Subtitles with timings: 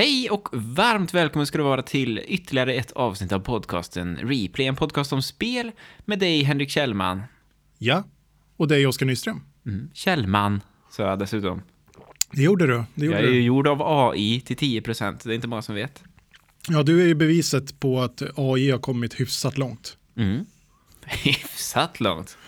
[0.00, 4.76] Hej och varmt välkommen ska du vara till ytterligare ett avsnitt av podcasten Replay, en
[4.76, 5.72] podcast om spel
[6.04, 7.22] med dig Henrik Kjellman.
[7.78, 8.04] Ja,
[8.56, 9.42] och dig Oskar Nyström.
[9.66, 9.90] Mm.
[9.94, 10.60] Kjellman,
[10.90, 11.62] sa jag dessutom.
[12.30, 12.84] Det gjorde du.
[12.94, 15.74] Det gjorde jag är ju gjord av AI till 10%, det är inte många som
[15.74, 16.02] vet.
[16.68, 19.96] Ja, du är ju beviset på att AI har kommit hyfsat långt.
[20.16, 20.46] Mm.
[21.04, 22.38] Hyfsat långt.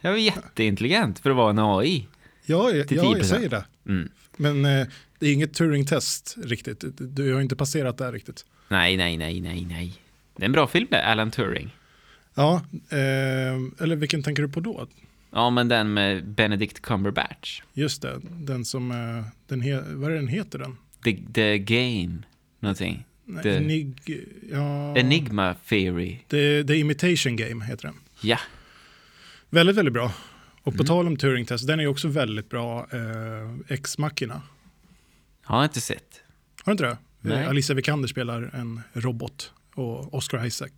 [0.00, 2.08] Jag är jätteintelligent för att vara en AI.
[2.46, 3.16] Ja, ja, 10%.
[3.16, 3.64] jag säger det.
[3.88, 4.08] Mm.
[4.36, 4.86] Men eh,
[5.18, 6.84] det är inget Turing-test riktigt.
[6.98, 8.44] Du har inte passerat där riktigt.
[8.68, 9.92] Nej, nej, nej, nej, nej.
[10.36, 11.76] Det är en bra film det, Alan Turing.
[12.34, 12.98] Ja, eh,
[13.82, 14.86] eller vilken tänker du på då?
[15.30, 17.62] Ja, men den med Benedict Cumberbatch.
[17.72, 20.76] Just det, den som, eh, den he, vad är den heter den?
[21.04, 22.18] The, the Game,
[22.60, 23.04] någonting.
[23.24, 23.94] Nej, Det- Enig,
[24.52, 26.16] ja, Enigma Theory.
[26.28, 27.96] The, The Imitation Game heter den.
[28.20, 28.38] Ja.
[29.50, 30.12] Väldigt, väldigt bra.
[30.66, 30.78] Och Mm.
[30.78, 32.86] på tal om Turing-test, den är också väldigt bra.
[32.92, 34.42] Eh, Ex-Machina.
[35.44, 36.22] Har jag inte sett.
[36.64, 36.96] Har du inte det?
[37.20, 37.42] Nej.
[37.42, 40.70] Eh, Alicia Vikander spelar en robot och Oscar Isaac.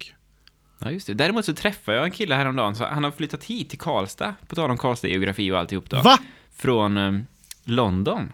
[0.79, 1.15] Ja, just det.
[1.15, 4.55] Däremot så träffade jag en kille häromdagen, så han har flyttat hit till Karlstad, på
[4.55, 6.03] tal om Karlstad-geografi och alltihop då.
[6.03, 6.19] Va?
[6.57, 7.21] Från eh,
[7.65, 8.33] London.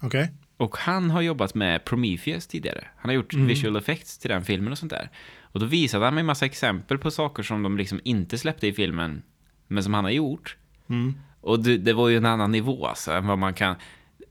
[0.00, 0.32] Okej.
[0.56, 2.84] Och han har jobbat med Prometheus tidigare.
[2.96, 3.46] Han har gjort Mm.
[3.46, 5.10] visual effects till den filmen och sånt där.
[5.40, 8.66] Och då visade han mig en massa exempel på saker som de liksom inte släppte
[8.66, 9.22] i filmen,
[9.68, 10.56] men som han har gjort.
[10.88, 11.14] Mm.
[11.40, 13.76] Och det, det var ju en annan nivå alltså, än vad man kan...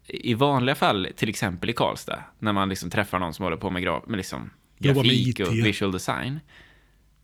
[0.07, 3.69] I vanliga fall, till exempel i Karlstad, när man liksom träffar någon som håller på
[3.69, 5.47] med, gra- med liksom med grafik IT.
[5.47, 6.39] och visual design.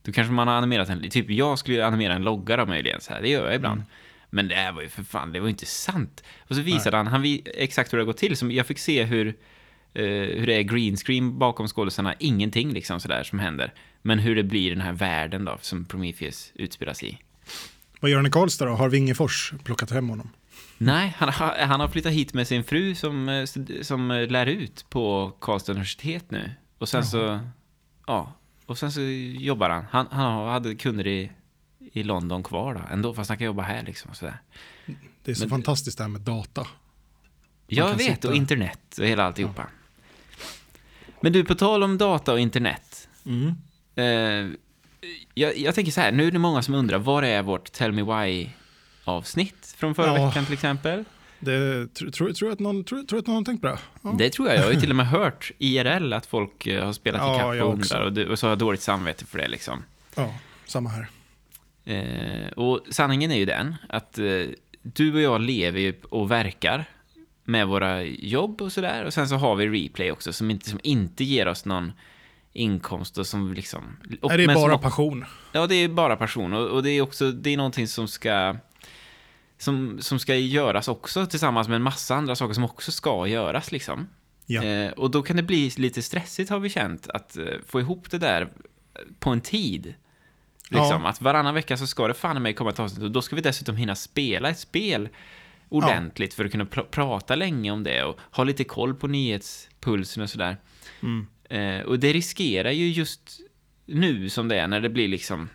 [0.03, 1.09] Då kanske man har animerat en...
[1.09, 3.21] Typ jag skulle animera en logga då möjligen, så här.
[3.21, 3.81] det gör jag ibland.
[3.81, 3.87] Mm.
[4.29, 6.23] Men det här var ju för fan, det var ju inte sant.
[6.39, 8.37] Och så visade han, han vi, exakt hur det har gått till.
[8.37, 9.27] Som jag fick se hur,
[9.93, 12.15] eh, hur det är green screen bakom skådisarna.
[12.19, 13.73] Ingenting liksom sådär som händer.
[14.01, 17.19] Men hur det blir i den här världen då, som Prometheus utspelas i.
[17.99, 18.71] Vad gör han i Karlstad då?
[18.71, 20.29] Har Wingefors plockat hem honom?
[20.77, 23.47] Nej, han, har- han har flyttat hit med sin fru som,
[23.81, 26.51] som lär ut på Karlstad universitet nu.
[26.77, 27.39] Och sen så,
[28.07, 28.33] ja,
[28.65, 29.85] och sen så jobbar han.
[29.91, 31.31] Han, han har- hade kunder i,
[31.93, 34.37] i London kvar då, ändå, fast han kan jobba här liksom sådär.
[35.23, 36.67] Det är så Men- fantastiskt det här med data.
[37.67, 39.67] Jag vet, sitta- och internet och hela alltihopa.
[41.21, 43.09] Men du, på tal om data och internet.
[43.25, 43.47] Mm.
[43.95, 44.55] Eh,
[45.33, 47.91] jag, jag tänker så här, nu är det många som undrar, var är vårt Tell
[47.91, 50.25] Me Why-avsnitt från förra Ja.
[50.27, 51.03] veckan till exempel?
[51.39, 53.77] Det, tror, tror, tror, att någon, tror, tror att någon har tänkt på det?
[54.01, 54.15] Ja.
[54.17, 54.57] Det tror jag.
[54.57, 57.67] Jag har ju till och med hört IRL att folk eh, har spelat Ja, ikapp
[57.67, 59.83] och undrar och, det- och så har jag dåligt samvete för det liksom.
[60.15, 60.33] ja,
[60.65, 61.07] samma här.
[61.85, 64.25] Eh, och sanningen är ju den att eh,
[64.81, 66.85] du och jag lever ju och verkar
[67.43, 69.03] med våra jobb och sådär.
[69.05, 71.91] Och sen så har vi replay också som inte, som inte ger oss någon
[72.59, 73.97] inkomst och som liksom...
[74.21, 75.25] Och, Nej, det är bara som, passion.
[75.51, 76.53] Ja, det är bara passion.
[76.53, 78.55] Och, och det är också, det är någonting som ska...
[79.57, 83.71] Som, som ska göras också tillsammans med en massa andra saker som också ska göras
[83.71, 84.07] liksom.
[84.45, 84.63] Ja.
[84.63, 88.11] Eh, och då kan det bli lite stressigt har vi känt att eh, få ihop
[88.11, 88.49] det där
[89.19, 89.93] på en tid.
[90.69, 91.09] Liksom, Ja.
[91.09, 93.35] att varannan vecka så ska det fan i mig komma ett avsnitt och då ska
[93.35, 95.09] vi dessutom hinna spela ett spel
[95.69, 100.23] ordentligt för att kunna pr- prata länge om det och ha lite koll på nyhetspulsen
[100.23, 100.57] och sådär.
[101.03, 101.27] Mm.
[101.49, 103.39] Eh, och det riskerar ju just
[103.85, 105.49] nu som det är när det blir liksom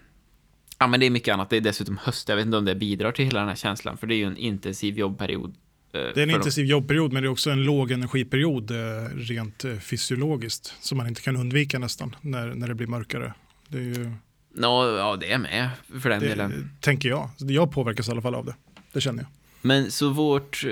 [0.79, 2.75] Ja men det är mycket annat, det är dessutom höst, jag vet inte om det
[2.75, 5.51] bidrar till hela den här känslan för det är ju en intensiv jobbperiod.
[5.93, 8.77] eh, Det är en intensiv jobbperiod men det är också en låg energiperiod eh,
[9.17, 13.35] rent eh, fysiologiskt som man inte kan undvika nästan när, när det blir mörkare.
[13.69, 14.13] Det är ju,
[14.57, 16.71] Nå, ja det är med för den det, delen.
[16.81, 17.31] tänker jag.
[17.39, 18.55] Jag påverkas i alla fall av det.
[18.93, 19.29] Det känner jag.
[19.63, 20.65] Men så vårt,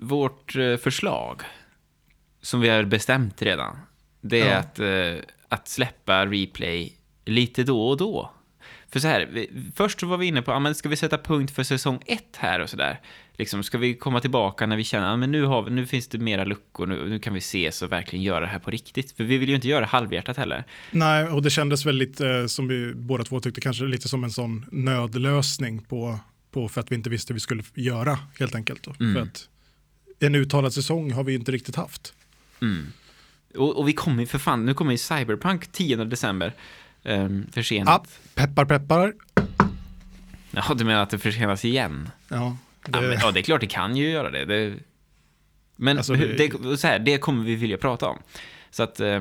[0.00, 1.42] vårt eh, förslag,
[2.42, 3.76] som vi har bestämt redan,
[4.28, 4.56] det är Ja.
[4.56, 6.92] att, eh, att släppa replay
[7.24, 8.32] lite då och då.
[8.88, 11.18] För så här, vi, först så var vi inne på, ja men ska vi sätta
[11.18, 13.00] punkt för säsong ett här och sådär?
[13.38, 16.18] Liksom, ska vi komma tillbaka när vi känner, men nu, har vi, nu finns det
[16.18, 19.16] mera luckor, nu, nu kan vi ses och verkligen göra det här på riktigt.
[19.16, 20.64] För vi vill ju inte göra halvhjärtat heller.
[20.90, 24.30] Nej, och det kändes väldigt, eh, som vi båda två tyckte, kanske lite som en
[24.30, 26.18] sån nödlösning på,
[26.50, 28.86] på för att vi inte visste hur vi skulle göra helt enkelt.
[29.00, 29.14] Mm.
[29.14, 29.48] För att
[30.20, 32.14] en uttalad säsong har vi inte riktigt haft.
[32.62, 32.86] Mm.
[33.56, 36.52] Och, och vi kommer ju för fan, nu kommer ju Cyberpunk 10 december.
[37.02, 38.08] Um, försenat.
[38.08, 39.14] Ja, peppar peppar.
[40.50, 42.10] Ja, du menar att det försenas igen?
[42.28, 42.56] Ja,
[42.92, 44.44] Ja, det, men, ja, det är klart det kan ju göra det.
[44.44, 44.74] det
[45.76, 48.18] men Alltså, det- det, så här, det kommer vi vilja prata om.
[48.70, 49.00] Så att...
[49.00, 49.20] eh,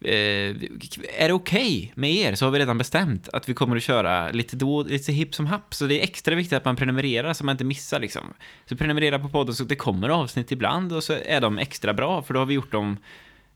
[0.00, 4.30] är det okej med er så har vi redan bestämt att vi kommer att köra
[4.30, 5.74] lite då, lite hipp som happ.
[5.74, 8.34] Så det är extra viktigt att man prenumererar så man inte missar liksom.
[8.66, 12.22] Så prenumerera på podden så det kommer avsnitt ibland och så är de extra bra
[12.22, 12.96] för då har vi gjort dem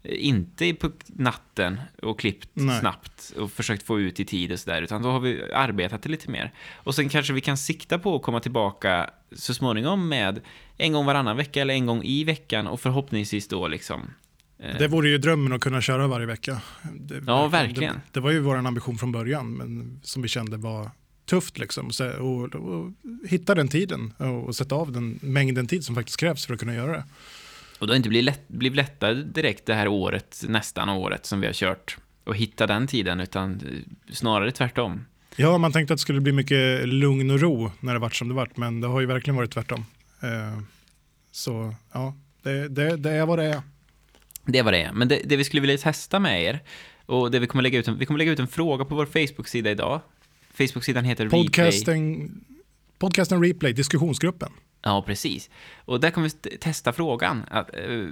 [0.02, 2.81] eh, inte på natten och klippt Nej.
[2.81, 6.08] snabbt och försökt få ut i tid och sådär, utan då har vi arbetat det
[6.08, 6.52] lite mer.
[6.75, 10.40] Och sen kanske vi kan sikta på att komma tillbaka så småningom med
[10.76, 14.29] en gång varannan vecka eller en gång i veckan och förhoppningsvis då liksom Eh,
[14.78, 16.60] Det vore ju drömmen att kunna köra varje vecka.
[16.92, 17.94] Det, Ja, verkligen.
[17.94, 20.90] Det, det var ju vår ambition från början, men som vi kände var
[21.26, 21.90] tufft liksom.
[22.20, 22.90] Och, och, och
[23.28, 26.60] hitta den tiden och, och sätta av den mängden tid som faktiskt krävs för att
[26.60, 27.04] kunna göra det.
[27.78, 31.40] Och det har inte blivit, lätt, blivit lättare direkt det här året, nästan året som
[31.40, 35.04] vi har kört, och hitta den tiden, utan eh, snarare tvärtom.
[35.36, 38.28] Ja, man tänkte att det skulle bli mycket lugn och ro när det vart som
[38.28, 39.84] det vart, men det har ju verkligen varit tvärtom.
[40.22, 40.62] Eh,
[41.32, 43.62] så ja, det, det, det är vad det är.
[44.52, 44.91] Det var det.
[44.94, 46.61] Men det, det vi skulle vilja testa med er,
[47.06, 49.06] och det vi kommer lägga ut, en, vi kommer lägga ut en fråga på vår
[49.06, 50.00] Facebook-sida idag.
[50.55, 51.43] Facebook-sidan heter Replay.
[51.44, 52.31] Podcasten,
[52.99, 54.52] podcasten Replay, diskussionsgruppen.
[54.82, 55.50] Ja, precis.
[55.85, 57.44] Och där kommer vi st- testa frågan.
[57.50, 58.06] Att, eh,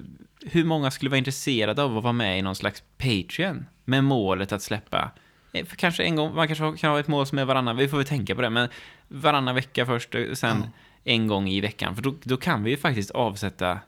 [0.46, 4.52] hur många skulle vara intresserade av att vara med i någon slags Patreon med målet
[4.52, 5.11] att släppa
[5.52, 7.88] eh, för kanske en gång, man kanske kan ha ett mål som är varannan, vi
[7.88, 8.69] får väl tänka på det, men
[9.08, 10.64] varannan vecka först, och sen
[11.05, 11.94] en gång i veckan.
[11.94, 13.79] För då, då kan vi ju faktiskt avsätta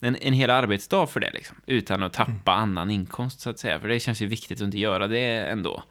[0.00, 3.80] en, en hel arbetsdag för det, liksom, utan att tappa annan inkomst, så att säga.
[3.80, 5.82] För det känns ju viktigt att inte göra det ändå.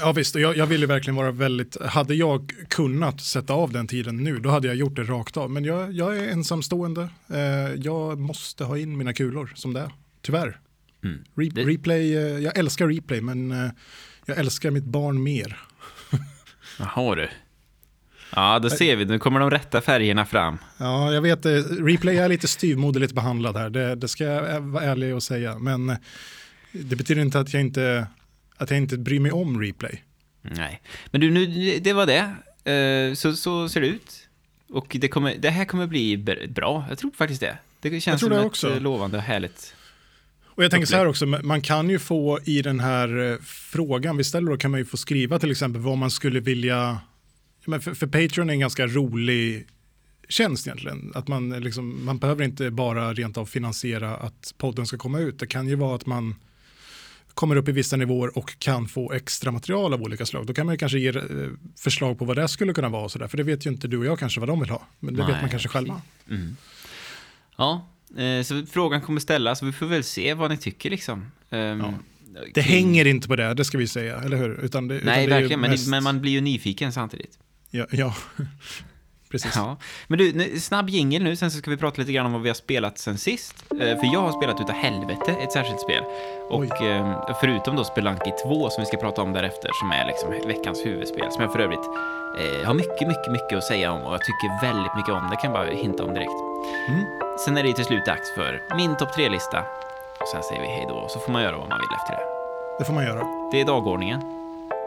[0.00, 4.16] Ja visst, jag, jag ville verkligen vara väldigt, hade jag kunnat sätta av den tiden
[4.16, 5.50] nu, då hade jag gjort det rakt av.
[5.50, 9.90] Men jag, jag är ensamstående, eh, jag måste ha in mina kulor som det är,
[10.22, 10.60] tyvärr.
[11.04, 11.24] Mm.
[11.34, 13.70] Re, Det- replay, eh, jag älskar replay, men eh,
[14.26, 15.60] jag älskar mitt barn mer.
[16.78, 17.28] Jaha du.
[18.36, 20.58] Ja, då ser vi, nu kommer de rätta färgerna fram.
[20.78, 21.52] Ja, jag vet, eh,
[21.84, 25.58] replay är lite styvmoderligt behandlad här, det, det ska jag vara ärlig och säga.
[25.58, 25.96] Men eh,
[26.72, 28.06] det betyder inte att jag inte,
[28.56, 30.04] att jag inte bryr mig om replay.
[30.42, 30.80] Nej,
[31.10, 31.46] men du, nu,
[31.78, 32.34] det var det.
[32.72, 34.28] Eh, Så, så ser det ut.
[34.70, 36.16] Och det, kommer, det här kommer bli
[36.48, 36.84] bra.
[36.88, 37.58] Jag tror faktiskt det.
[37.80, 38.70] Det känns som det ett också.
[38.74, 39.74] eh, lovande och härligt.
[40.44, 44.16] Och jag tänker så här också, man kan ju få i den här eh, frågan
[44.16, 46.98] vi ställer, då kan man ju få skriva till exempel vad man skulle vilja,
[47.68, 49.66] men för, för Patreon är en ganska rolig
[50.28, 51.12] tjänst egentligen.
[51.14, 55.18] Att man, eh, liksom, man behöver inte bara rent av finansiera att podden ska komma
[55.20, 55.38] ut.
[55.38, 56.34] Det kan ju vara att man
[57.34, 60.46] kommer upp i vissa nivåer och kan få extra material av olika slag.
[60.46, 61.22] Då kan man kanske ge eh,
[61.78, 63.28] förslag på vad det skulle kunna vara och sådär.
[63.28, 64.86] För det vet ju inte du och jag kanske vad de vill ha.
[65.00, 66.02] Men det vet Nej, man kanske själva.
[66.30, 66.56] Mm.
[67.56, 71.26] Ja, eh, så frågan kommer ställas vi får väl se vad ni tycker liksom.
[71.50, 71.82] Ehm,
[72.54, 74.60] Det kring- hänger inte på det, det ska vi säga, eller hur?
[74.64, 76.40] Utan det, utan Nej, det är ju verkligen, men, mest- det, men man blir ju
[76.40, 77.38] nyfiken samtidigt.
[77.70, 78.14] Ja, ja.
[79.30, 79.56] precis.
[79.56, 79.76] Ja.
[80.06, 82.48] Men du, snabb jingel nu, sen så ska vi prata lite grann om vad vi
[82.48, 83.54] har spelat sen sist.
[83.70, 86.04] Eh, För jag har spelat utav helvete, ett särskilt spel.
[86.50, 90.30] Och eh, förutom då Spelunky 2 som vi ska prata om därefter, som är liksom
[90.46, 91.86] veckans huvudspel, som jag för övrigt
[92.40, 95.28] eh, har mycket, mycket, mycket att säga om och jag tycker väldigt mycket om.
[95.30, 96.38] Det kan jag bara hinta om direkt.
[96.88, 97.04] Mm.
[97.44, 99.64] Sen är det till slut dags för min topp 3-lista.
[100.20, 102.12] Och sen säger vi hej då, och så får man göra vad man vill efter
[102.16, 102.24] det.
[102.78, 103.50] Det får man göra.
[103.52, 104.20] Det är dagordningen.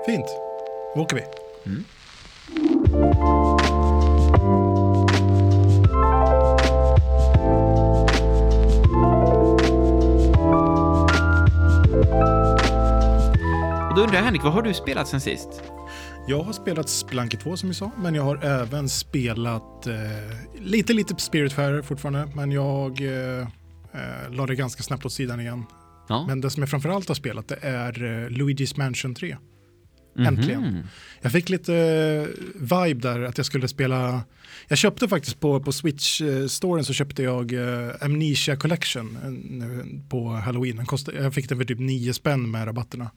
[0.06, 0.28] Fint.
[0.96, 1.24] Då åker vi.
[13.92, 15.62] Och då undrar jag, Henrik, vad har du spelat sen sist?
[16.28, 19.96] Jag har spelat Spelunky 2 som vi sa, men jag har även spelat eh,
[20.62, 23.42] lite, lite Spiritfarer fortfarande, men jag eh,
[23.92, 25.66] eh, la det ganska snabbt åt sidan igen.
[26.10, 26.26] Ja.
[26.28, 29.38] Men det som jag framförallt har spelat det är eh, Luigi's Mansion 3.
[30.16, 30.26] Mhm.
[30.28, 30.88] äntligen.
[31.22, 34.24] Jag fick lite eh, vibe där att jag skulle spela,
[34.68, 39.18] jag köpte faktiskt på, på Switch-storen så köpte jag eh, Amnesia Collection
[40.10, 40.76] på Halloween.
[40.76, 43.12] Den kostade, jag fick den för typ 9 spänn med rabatterna.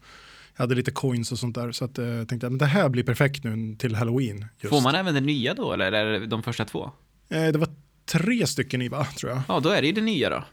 [0.55, 2.89] Jag hade lite coins och sånt där så att, eh, jag tänkte att det här
[2.89, 4.45] blir perfekt nu till Halloween.
[4.61, 4.69] Just.
[4.69, 6.91] Får man även det nya då, eller är det de första två?
[7.27, 7.69] Det var
[8.11, 9.41] tre stycken i va, tror jag.
[9.47, 10.43] Ja, då är det ju det nya då.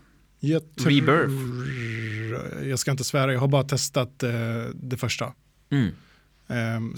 [0.40, 1.32] jag Rebirth.
[2.68, 4.18] Jag ska inte svära, jag har bara testat
[4.74, 5.32] det första.
[5.70, 5.90] Mm.
[6.52, 6.94] Ehm,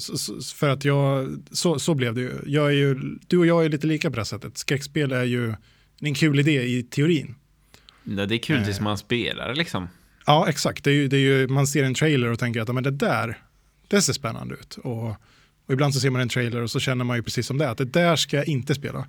[0.55, 2.33] för att jag, så, så blev det ju.
[2.47, 3.19] Jag är ju.
[3.27, 4.59] Du och jag är lite lika på det här sättet.
[4.59, 5.55] Skräckspel är ju
[6.01, 7.35] en kul idé i teorin.
[8.05, 9.89] Ja, det är kul tills man spelar liksom.
[10.27, 10.85] Ja, exakt.
[10.85, 12.91] Det är ju, det är ju, man ser en trailer och tänker att men det
[12.91, 13.39] där,
[13.89, 14.77] det ser spännande ut.
[14.77, 15.09] Och,
[15.67, 17.71] och ibland så ser man en trailer och så känner man ju precis som det,
[17.71, 19.07] att det där ska jag inte spela.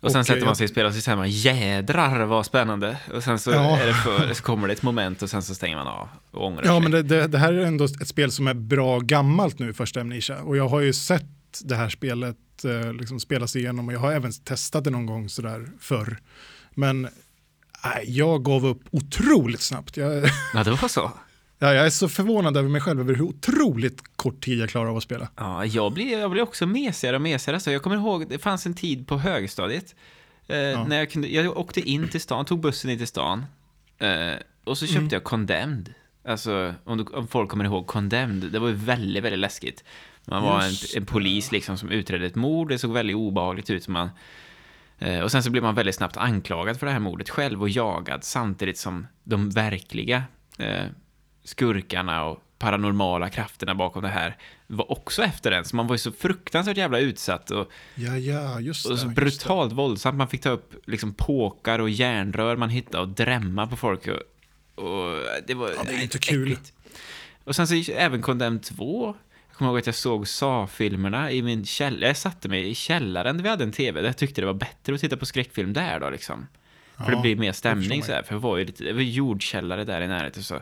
[0.00, 2.96] Och sen Och, sätter man sig och spelar och så säger man jädrar vad spännande.
[3.14, 3.78] Och sen så, Ja.
[4.04, 6.70] för, så kommer det ett moment och sen så stänger man av och ångrar Ja,
[6.72, 6.80] sig.
[6.82, 10.00] men det, det, det här är ändå ett spel som är bra gammalt nu, första
[10.00, 10.38] Amnesia.
[10.42, 11.24] Och jag har ju sett
[11.64, 15.28] det här spelet eh, liksom spelas igenom och jag har även testat det någon gång
[15.28, 16.18] sådär förr.
[16.74, 17.02] Men
[17.84, 19.96] nej, jag gav upp otroligt snabbt.
[19.96, 21.12] Jag, Ja, det var så.
[21.60, 24.90] Ja, jag är så förvånad över mig själv över hur otroligt kort tid jag klarar
[24.90, 25.28] av att spela.
[25.36, 27.60] Ja, jag blir, jag blir också mesigare och mesigare.
[27.60, 29.94] Så jag kommer ihåg, det fanns en tid på högstadiet.
[30.46, 33.44] Eh, när jag, kunde, jag åkte in till stan, tog bussen in till stan.
[33.98, 34.32] Eh,
[34.64, 35.08] och så köpte Mm.
[35.12, 35.94] jag Condemned.
[36.24, 39.84] Alltså, om, du, om folk kommer ihåg Condemned, det var ju väldigt, väldigt läskigt.
[40.24, 43.88] Man var en, en polis liksom som utredde ett mord, det såg väldigt obehagligt ut.
[43.88, 44.08] Man,
[45.02, 47.68] Eh, och sen så blir man väldigt snabbt anklagad för det här mordet själv och
[47.68, 50.22] jagad samtidigt som de verkliga
[50.58, 50.84] eh,
[51.44, 55.64] skurkarna och paranormala krafterna bakom det här var också efter den.
[55.64, 58.92] Så man var ju så fruktansvärt jävla utsatt och, Ja, ja, just det.
[58.92, 60.18] och så brutalt våldsamt.
[60.18, 64.08] Man fick ta upp liksom påkar och järnrör man hittade och drämma på folk.
[64.08, 65.16] Och, och
[65.46, 66.42] det var Ja, det är inte kul.
[66.52, 66.72] äckligt.
[67.44, 69.14] Och sen så även Condemned 2.
[69.48, 72.06] Jag kommer ihåg att jag såg Saw-filmerna i min källare.
[72.06, 74.00] Jag satte mig i källaren där vi hade en tv.
[74.00, 76.46] Där jag tyckte det var bättre att titta på skräckfilm där då liksom.
[76.96, 78.22] För Ja, det blir mer stämning så här.
[78.22, 80.60] För det var ju lite, det var jordkällare där i närheten så.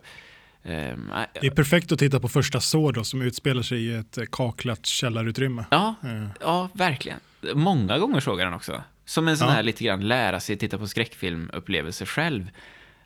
[0.70, 1.10] Ehm,
[1.40, 4.25] Det är perfekt att titta på första så då, som utspelar sig i ett eh,
[4.32, 5.64] kaklat källarutrymme.
[5.70, 7.18] ja, Eh, ja, verkligen.
[7.54, 8.82] Många gånger såg jag den också.
[9.04, 9.54] Som en sån Ja.
[9.54, 12.50] här lite grann lära sig titta på skräckfilmupplevelse själv.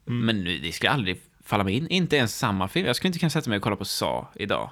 [0.06, 0.26] Mm.
[0.26, 1.88] Men nu, det skulle aldrig falla mig in.
[1.88, 2.86] Inte ens samma film.
[2.86, 4.70] Jag skulle inte kunna sätta mig och kolla på Sa idag.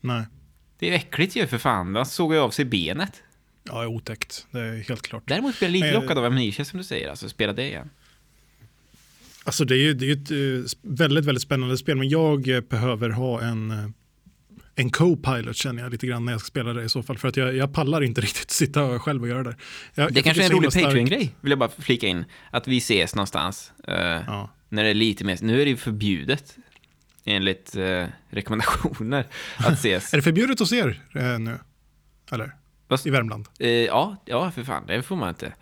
[0.00, 0.22] Nej,
[0.78, 1.96] Det är ju äckligt ju för fan.
[1.96, 3.22] Han såg ju av sig benet.
[3.64, 4.46] ja, otäckt.
[4.50, 5.22] Det är helt klart.
[5.26, 7.10] Däremot blir jag lite lockad av Amnesia som du säger.
[7.10, 7.90] Alltså spela det igen.
[9.50, 10.30] Alltså det är ju det är ju ett
[10.70, 13.86] eh, väldigt, väldigt spännande spel, men jag eh, behöver ha en, eh,
[14.74, 17.18] en co-pilot känner jag lite grann när jag ska spela det i så fall.
[17.18, 19.56] För att jag, jag pallar inte riktigt sitta själv och göra det.
[19.94, 22.24] Jag, Det jag kanske är en rolig Patreon-grej, vill jag bara flika in.
[22.50, 23.72] Att vi ses någonstans.
[23.88, 24.50] eh, Ja.
[24.68, 26.56] När det är lite mer, nu är det ju förbjudet.
[27.24, 29.26] Enligt eh, rekommendationer
[29.58, 30.12] att ses.
[30.12, 31.58] Är det förbjudet hos er eh, nu?
[32.32, 32.52] Eller?
[32.88, 33.46] Vad- I Värmland?
[33.58, 35.52] Eh, ja, ja, för fan, det får man inte.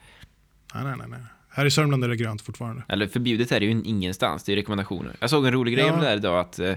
[0.74, 1.20] Nej, nej, nej.
[1.58, 2.82] Här i Sörmland är det grönt fortfarande.
[2.88, 5.16] Eller förbjudet är det ju ingenstans, det är rekommendationer.
[5.20, 5.92] Jag såg en rolig grej Ja.
[5.92, 6.68] om det här idag att eh,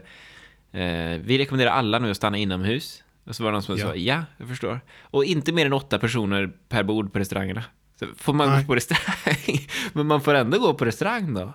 [0.81, 3.03] eh, vi rekommenderar alla nu att stanna inomhus.
[3.25, 3.85] Och så var det någon som Ja.
[3.87, 4.79] sa ja, jag förstår.
[5.01, 7.63] Och inte mer än åtta personer per bord på restaurangerna.
[7.99, 8.61] Så får man Nej.
[8.61, 9.67] gå på restaurang?
[9.93, 11.53] Men man får ändå gå på restaurang då?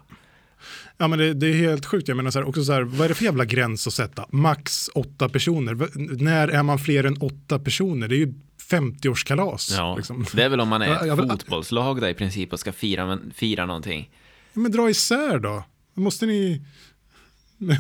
[0.99, 2.09] Ja, men det, det är helt sjukt.
[2.09, 4.27] Jag menar så här, också så här, vad är det för jävla gräns att sätta?
[4.31, 5.75] Max åtta personer.
[5.75, 8.09] V- när är man fler än åtta personer?
[8.09, 8.35] Det är ju
[8.71, 9.75] 50-årskalas.
[9.77, 10.27] Ja, Liksom.
[10.33, 12.73] det är väl om man är Ja, ett vill- fotbollslag där i princip och ska
[12.73, 14.11] fira, fira någonting.
[14.53, 15.65] Men dra isär då.
[15.95, 16.63] Måste ni...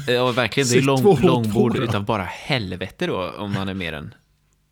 [0.06, 0.68] Ja, verkligen.
[0.68, 4.14] Det är lång, två långbord två utav bara helvete då, om man är mer än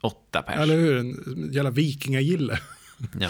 [0.01, 0.59] åtta pers.
[0.61, 0.97] Eller hur?
[0.97, 2.59] En jävla vikingagille.
[3.21, 3.29] Ja.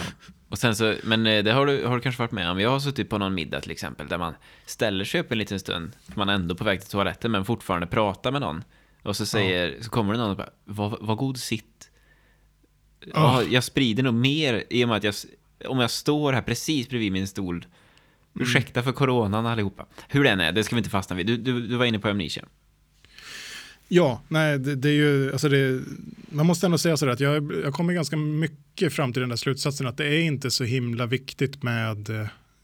[0.49, 2.59] Och sen så, men eh, det har du, har du kanske varit med om.
[2.59, 4.33] Jag har suttit på någon middag till exempel, där man
[4.65, 7.87] ställer sig upp en liten stund, man är ändå på väg till toaletten, men fortfarande
[7.87, 8.63] pratar med någon.
[9.03, 11.91] Och så säger, så kommer det någon och bara, var, var god sitt.
[13.13, 15.15] Ja, jag sprider nog mer i och med att jag,
[15.65, 17.65] om jag står här precis bredvid min stol,
[18.39, 19.85] ursäkta för coronan allihopa.
[20.07, 21.25] Hur den är, det ska vi inte fastna vid.
[21.27, 22.45] Du, du, du var inne på Amnesia.
[23.87, 25.81] Ja, nej, det, det är ju, alltså det,
[26.29, 29.35] man måste ändå säga sådär att jag, jag kommer ganska mycket fram till den där
[29.35, 32.09] slutsatsen att det är inte så himla viktigt med,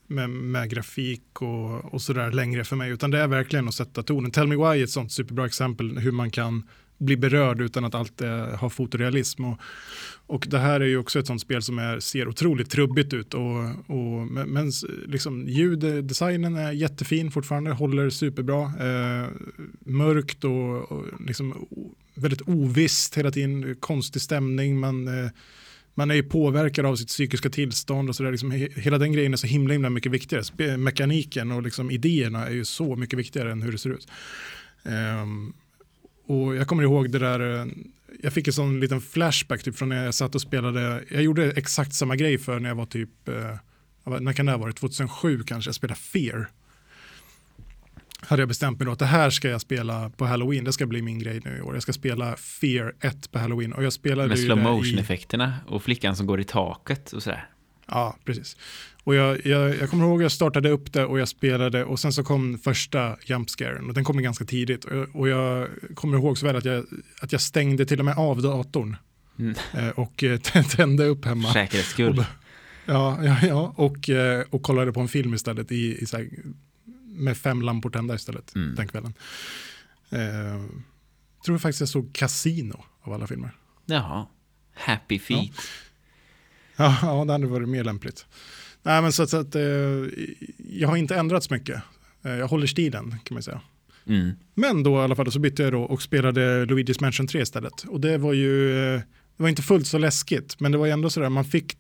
[0.08, 4.04] med, med grafik och, och sådär längre för mig, utan det är verkligen att sätta
[4.04, 4.32] tonen.
[4.32, 6.64] Tell Me Why är ett sånt superbra exempel hur man kan
[7.02, 9.46] bli berörd utan att allt eh, har fotorealism.
[9.46, 9.58] Och,
[10.28, 13.34] och det här är ju också ett sånt spel som är, ser otroligt trubbigt ut.
[13.34, 14.72] Och, och, men men
[15.08, 18.64] liksom, ljuddesignen eh, är jättefin fortfarande, håller superbra.
[18.64, 19.28] Eh,
[19.86, 21.68] mörkt och, och liksom
[22.14, 24.80] väldigt ovisst hela tiden, konstig stämning.
[24.80, 25.32] Man, eh,
[25.94, 28.32] man är ju påverkad av sitt psykiska tillstånd och sådär.
[28.32, 30.44] Liksom, hela den grejen är så himla, himla mycket viktigare.
[30.44, 34.08] Spe- mekaniken och liksom idéerna är ju så mycket viktigare än hur det ser ut.
[34.84, 35.54] Ehm,
[36.32, 37.66] och jag kommer ihåg det där, eh,
[38.24, 41.52] jag fick en sån liten flashback typ från när jag satt och spelade, jag gjorde
[41.52, 43.56] exakt samma grej för när jag var typ, eh,
[44.20, 46.48] när kan det ha varit, 2007 kanske, jag spelade Fear.
[48.24, 50.86] Hade jag bestämt mig då att det här ska jag spela på Halloween, det ska
[50.86, 51.74] bli min grej nu i år.
[51.74, 55.54] Jag ska spela Fear 1 på Halloween och jag spelade Med slow motion i- effekterna
[55.68, 57.46] och flickan som går i taket och sådär.
[57.88, 58.58] Ja, precis.
[59.04, 62.00] Och jag, jag, jag kommer ihåg att jag startade upp det och jag spelade och
[62.00, 64.86] sen så kom första jumpscaren och den kom ganska tidigt.
[64.86, 66.86] Och jag, och jag kommer ihåg så väl att jag,
[67.22, 68.96] att jag stängde till och med av datorn
[69.40, 69.56] Mm.
[69.74, 70.40] eh, och eh,
[70.70, 71.54] tände upp hemma.
[71.54, 72.20] Säkerhets skull.
[72.20, 72.26] Och-
[72.86, 76.30] Ja, ja, ja och, eh, och kollade på en film istället i, i så här,
[77.06, 78.76] med fem lampor tända istället Mm.
[78.76, 79.14] den kvällen.
[80.10, 80.66] Eh,
[81.46, 83.52] tror faktiskt jag såg Casino av alla filmer.
[83.86, 84.26] Jaha.
[84.74, 85.52] Happy feet.
[86.76, 88.26] Ja, ja, det hade varit mer lämpligt.
[88.84, 89.62] Nej, men så, att- så att, eh,
[90.58, 91.82] jag har inte ändrats mycket.
[92.26, 93.62] Eh, jag håller stilen kan man säga.
[94.08, 94.32] Mm.
[94.54, 97.84] Men då i alla fall så bytte jag då och spelade Luigi's Mansion 3 istället.
[97.84, 99.00] Och det var ju, eh,
[99.38, 101.76] det var inte fullt så läskigt, men det var ändå sådär, man fick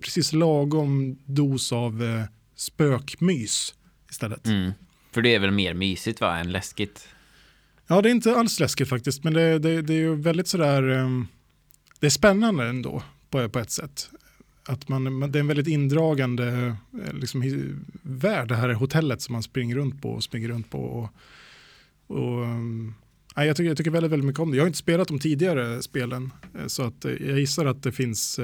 [0.00, 2.22] precis lagom dos av
[2.56, 3.74] spökmys
[4.10, 4.46] istället.
[4.46, 4.72] Mm.
[5.12, 7.08] För det är väl mer mysigt va, än läskigt?
[7.86, 10.88] Ja, det är inte alls läskigt faktiskt, men det, det, det är ju väldigt sådär,
[10.98, 11.08] eh,
[12.00, 14.10] det är spännande ändå på, på ett sätt.
[14.68, 17.42] Att man, man- det är en väldigt indragande eh, liksom,
[18.02, 20.78] värld, det här hotellet som man springer runt på och springer runt på.
[20.78, 21.10] Och,
[22.16, 22.94] och, um,
[23.36, 24.56] jag, tycker, jag tycker väldigt, väldigt mycket om det.
[24.56, 28.40] Jag har inte spelat de tidigare spelen, eh, så att, jag gissar att det finns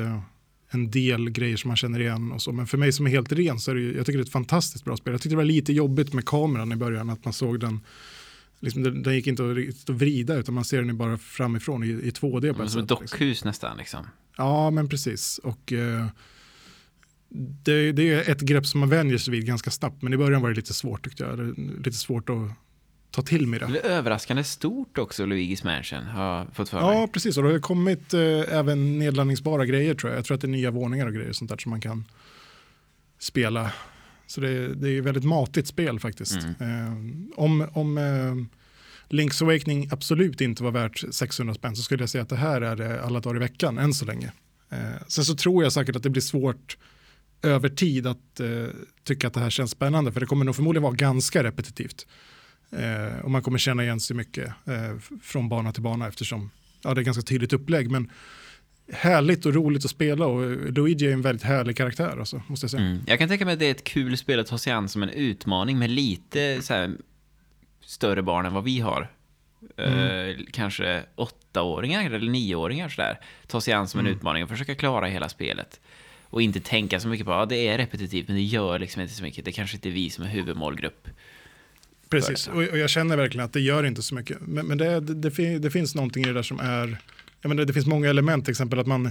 [0.70, 2.52] en del grejer som man känner igen och så.
[2.52, 4.32] Men för mig som är helt ren så är det jag tycker det är ett
[4.32, 5.12] fantastiskt bra spel.
[5.12, 7.80] Jag tyckte det var lite jobbigt med kameran i början, att man såg den
[8.64, 11.86] Liksom, den, den gick inte att, att vrida utan man ser den bara framifrån i,
[11.86, 12.52] i 2D.
[12.52, 13.48] På som ett dockhus liksom.
[13.48, 13.76] nästan.
[13.76, 14.06] Liksom.
[14.36, 15.38] Ja, men precis.
[15.38, 16.06] Och eh,
[17.64, 20.42] det, det, är ett grepp som man vänjer sig vid ganska snabbt, men i början
[20.42, 21.58] var det lite svårt tyckte jag.
[21.58, 22.50] Lite svårt att
[23.10, 23.66] ta till mig det.
[23.66, 27.00] Det är överraskande stort också, Luigi's Mansion, har fått för mig.
[27.00, 27.36] Ja, precis.
[27.36, 30.18] Och det har kommit eh, även nedladdningsbara grejer tror jag.
[30.18, 32.04] Jag tror att det är nya våningar och grejer sånt där som man kan
[33.18, 33.70] spela.
[34.34, 36.38] Så det, det är väldigt matigt spel faktiskt.
[36.60, 36.60] Mm.
[36.60, 38.34] Eh, om om eh,
[39.16, 42.60] Link's Awakening absolut inte var värt 600 spänn så skulle jag säga att det här
[42.60, 44.32] är det alla dagar i veckan än så länge.
[44.70, 46.78] Eh, sen så tror jag säkert att det blir svårt
[47.42, 48.66] över tid att eh,
[49.04, 52.06] tycka att det här känns spännande för det kommer nog förmodligen vara ganska repetitivt.
[52.70, 56.50] Eh, och man kommer känna igen sig mycket eh, från bana till bana eftersom
[56.82, 57.90] ja, det är ganska tydligt upplägg.
[57.90, 58.10] Men
[58.92, 62.70] härligt och roligt att spela och Luigi är en väldigt härlig karaktär alltså, måste jag
[62.70, 62.82] säga.
[62.82, 62.98] Mm.
[63.06, 65.02] Jag kan tänka mig att det är ett kul spel att ta sig an som
[65.02, 66.90] en utmaning med lite här,
[67.80, 69.10] större barn än vad vi har.
[69.76, 69.98] Mm.
[69.98, 73.20] Eh, kanske åttaåringar eller nioåringar sådär.
[73.46, 74.16] Ta sig an som en mm.
[74.16, 75.80] utmaning och försöka klara hela spelet.
[76.22, 79.02] Och inte tänka så mycket på att ja, det är repetitivt men det gör liksom
[79.02, 79.44] inte så mycket.
[79.44, 81.08] Det kanske inte är vi som är huvudmålgrupp.
[82.08, 84.40] Precis, och, och jag känner verkligen att det gör inte så mycket.
[84.40, 86.98] Men, men det, det, det, det, finns någonting i det där som är,
[87.44, 89.10] jag menar, det finns många element, till exempel att man,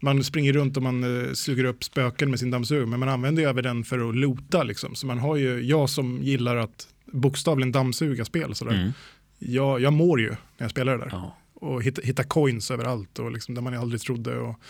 [0.00, 3.42] man springer runt och man uh, suger upp spöken med sin dammsugare, men man använder
[3.42, 4.62] ju även den för att lota.
[4.62, 4.94] Liksom.
[4.94, 8.92] Så man har ju, jag som gillar att bokstavligen dammsuga spel, sådär, mm.
[9.38, 11.08] jag, jag mår ju när jag spelar det där.
[11.12, 11.36] Ja.
[11.54, 14.38] Och hitta, hitta coins överallt och liksom, där man aldrig trodde.
[14.38, 14.60] Och,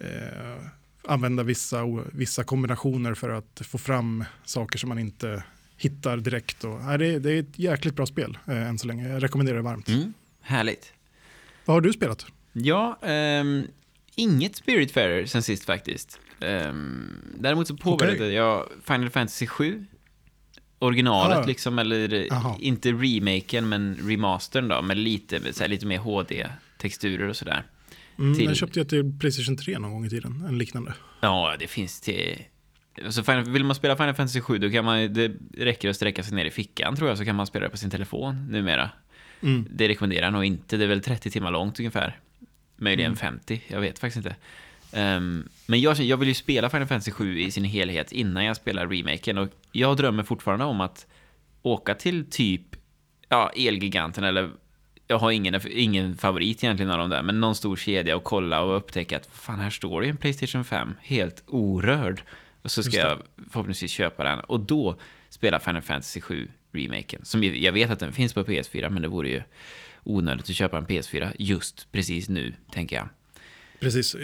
[0.00, 0.56] eh,
[1.08, 5.44] använda vissa, vissa kombinationer för att få fram saker som man inte
[5.76, 6.64] hittar direkt.
[6.64, 9.08] Och, nej, det, är, det är ett jäkligt bra spel eh, än så länge.
[9.08, 9.88] Jag rekommenderar det varmt.
[9.88, 10.92] Mm, härligt.
[11.66, 12.26] Vad har du spelat?
[12.52, 12.98] Ja,
[13.40, 13.66] um,
[14.14, 16.20] inget Spiritfarer sen sist faktiskt.
[16.40, 18.32] Um, däremot så påbörjade okay.
[18.32, 19.86] jag Final Fantasy 7.
[20.78, 21.46] Originalet ah.
[21.46, 22.56] liksom, eller Aha.
[22.60, 27.64] inte remaken men remastern då, med lite, här, lite mer HD-texturer och sådär.
[28.18, 28.44] Mm, till...
[28.44, 30.94] Jag köpte ju till Playstation 3 någon gång i tiden, en liknande.
[31.20, 32.42] Ja, det finns till
[33.04, 36.34] Alltså, vill man spela Final Fantasy 7 då kan man, det räcker att sträcka sig
[36.34, 38.90] ner i fickan tror jag, så kan man spela det på sin telefon numera.
[39.42, 39.66] Mm.
[39.70, 42.18] Det rekommenderar jag nog inte, det är väl 30 timmar långt ungefär.
[42.76, 43.16] Möjligen mm.
[43.16, 44.36] 50, jag vet faktiskt inte.
[44.92, 48.56] Um, men jag, jag vill ju spela Final Fantasy 7 i sin helhet innan jag
[48.56, 51.06] spelar remaken och jag drömmer fortfarande om att
[51.62, 52.62] åka till typ
[53.28, 54.50] ja, Elgiganten eller
[55.06, 58.60] jag har ingen, ingen favorit egentligen av dem där, men någon stor kedja och kolla
[58.60, 62.22] och upptäcka att fan, här står det en Playstation 5 helt orörd.
[62.62, 63.18] Och så ska jag
[63.50, 64.40] förhoppningsvis köpa den.
[64.40, 64.96] Och då
[65.36, 67.24] spela Final Fantasy 7 remaken.
[67.24, 69.42] Som jag vet att den finns på PS4, men det vore ju
[70.04, 73.08] onödigt att köpa en PS4 just precis nu, tänker jag.
[73.80, 74.16] Precis,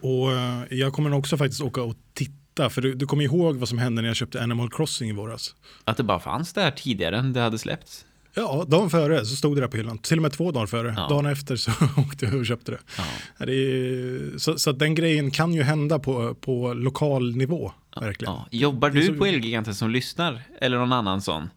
[0.00, 3.68] och eh, jag kommer också faktiskt åka och titta, för du, du kommer ihåg vad
[3.68, 5.54] som hände när jag köpte Animal Crossing i våras?
[5.84, 8.06] Att det bara fanns där tidigare än det hade släppts?
[8.38, 9.98] Ja, dagen före så stod det där på hyllan.
[9.98, 10.94] Till och med två dagar före.
[10.96, 11.08] Ja.
[11.08, 12.78] Dagen efter så åkte jag och köpte det.
[12.98, 13.46] Ja.
[13.46, 17.72] det är, så, så den grejen kan ju hända på, på lokal nivå.
[18.00, 18.34] Verkligen.
[18.34, 18.46] Ja.
[18.50, 19.14] Jobbar du så...
[19.14, 20.42] på Elgiganten som lyssnar?
[20.60, 21.50] Eller någon annan sån?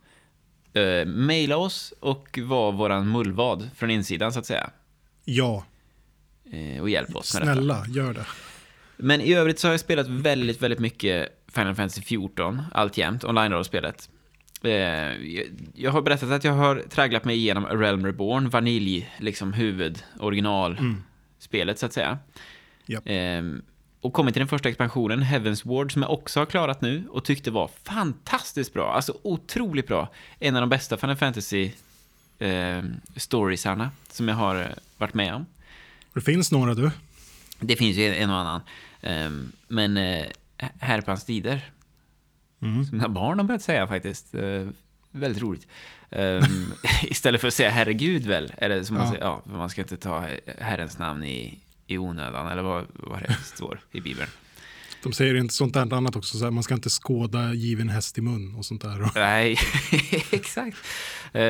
[0.77, 4.69] Uh, maila oss och var våran mullvad från insidan så att säga.
[5.25, 5.63] Ja.
[6.53, 8.25] Uh, och hjälp oss med Snälla, gör det.
[8.97, 14.09] Men i övrigt så har jag spelat väldigt, väldigt mycket Final Fantasy 14 alltjämt, online-rollspelet.
[14.61, 14.71] Eh,
[15.75, 20.03] jag har berättat att jag har tragglat mig igenom A Realm Reborn, vanilj, liksom huvud,
[20.19, 21.75] original mm.
[21.75, 22.17] så att säga.
[22.87, 23.03] Yep.
[23.05, 23.41] Eh,
[24.01, 27.25] och kommit till den första expansionen, Heavens Ward, som jag också har klarat nu och
[27.25, 28.93] tyckte var fantastiskt bra.
[28.93, 30.07] Alltså otroligt bra.
[30.39, 31.71] En av de bästa Final Fantasy
[32.39, 32.83] eh,
[33.15, 34.67] storiesarna som jag har eh,
[34.97, 35.45] varit med om.
[36.13, 36.91] Det finns några du.
[37.59, 38.61] Det finns ju en och annan.
[39.01, 39.29] Eh,
[39.67, 40.25] men eh,
[40.79, 41.71] här på hans tider
[42.61, 42.85] Mm.
[42.85, 44.35] Som mina barn har börjat säga faktiskt.
[44.35, 44.69] Uh,
[45.11, 45.67] väldigt roligt.
[46.09, 49.01] Um, istället för att säga herregud väl, det som ja.
[49.01, 50.25] man säger, ja, man ska inte ta
[50.57, 54.29] Herrens namn i, i onödan, eller vad, vad det står i Bibeln.
[55.03, 58.17] De säger inte sånt där annat också, så här, man ska inte skåda given häst
[58.17, 59.11] i mun och sånt där.
[59.15, 59.57] Nej,
[60.31, 60.77] exakt.
[61.35, 61.41] Uh,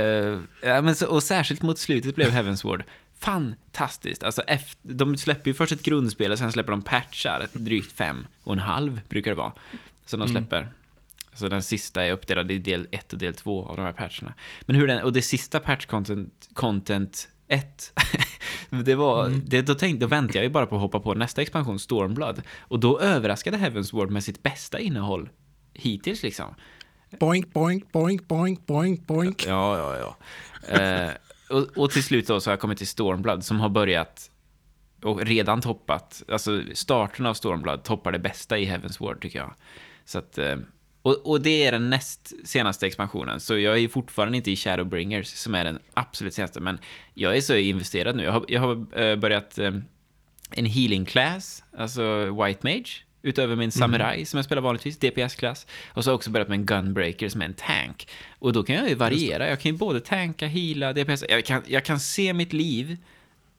[0.63, 2.83] ja, men så, och särskilt mot slutet blev Heavens Ward
[3.19, 4.23] fantastiskt.
[4.23, 8.27] Alltså, efter, de släpper ju först ett grundspel och sen släpper de patchar, drygt fem
[8.43, 9.53] och en halv brukar det vara.
[10.05, 10.41] Som de mm.
[10.41, 10.61] släpper.
[10.61, 10.73] Mm.
[11.33, 14.33] Så den sista är uppdelad i del 1 och del 2 av de här patcherna.
[14.61, 17.99] Men hur den, och det sista patch content, content 1,
[18.69, 19.41] det var, mm.
[19.45, 22.41] det, då, tänkte, då väntade jag ju bara på att hoppa på nästa expansion, Stormblood.
[22.59, 25.29] Och då överraskade Heavens Ward med sitt bästa innehåll
[25.73, 26.55] hittills liksom.
[27.19, 29.45] Boink, boink, boink, boink, boink, boink.
[29.47, 30.15] Ja, ja,
[30.67, 30.79] ja.
[30.79, 31.11] eh,
[31.49, 34.31] och, och, till slut då så har jag kommit till Stormblood som har börjat
[35.03, 39.53] och redan toppat, alltså starten av Stormblood toppar det bästa i Heaven's Ward tycker jag.
[40.05, 40.55] Så att, eh,
[41.01, 45.27] och, och det är den näst senaste expansionen, så jag är fortfarande inte i Shadowbringers
[45.27, 46.79] som är den absolut senaste, men
[47.13, 48.23] jag är så investerad nu.
[48.23, 49.73] Jag har, jag har eh, börjat eh,
[50.51, 52.89] en healing class, alltså White Mage,
[53.21, 54.25] utöver min Samurai mm.
[54.25, 55.67] som jag spelar vanligtvis, DPS-klass.
[55.87, 58.07] Och så har jag också börjat med en Gunbreaker som är en tank.
[58.39, 61.63] Och då kan jag ju variera, jag kan ju både tanka, heala, DPS, jag kan,
[61.67, 62.97] jag kan se mitt liv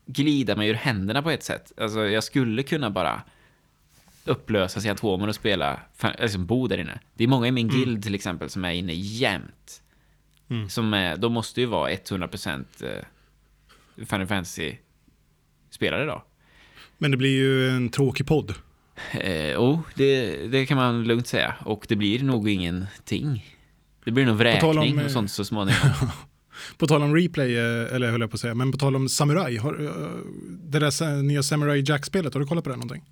[0.07, 1.73] glida mig ur händerna på ett sätt.
[1.77, 3.23] Alltså jag skulle kunna bara
[4.31, 5.81] upplösa sig atomer och spela,
[6.19, 7.01] liksom bo där inne.
[7.15, 7.81] Det är många i min mm.
[7.81, 9.83] guild till exempel som är inne jämt.
[10.51, 10.69] Mm.
[10.69, 16.25] Som är, de måste ju vara 100% eh, Final Fantasy-spelare då.
[16.99, 18.55] Men det blir ju en tråkig podd.
[19.13, 21.55] Eh, oh, det, det kan man lugnt säga.
[21.65, 23.57] Och det blir nog ingenting.
[24.05, 25.91] Det blir nog vräkning om, och sånt så småningom.
[26.79, 29.09] På tal om replay, eh, eller höll jag på att säga, men på tal om
[29.09, 29.91] Samurai, har, eh,
[30.49, 33.03] det där nya Samurai Jack-spelet, har du kollat på det någonting?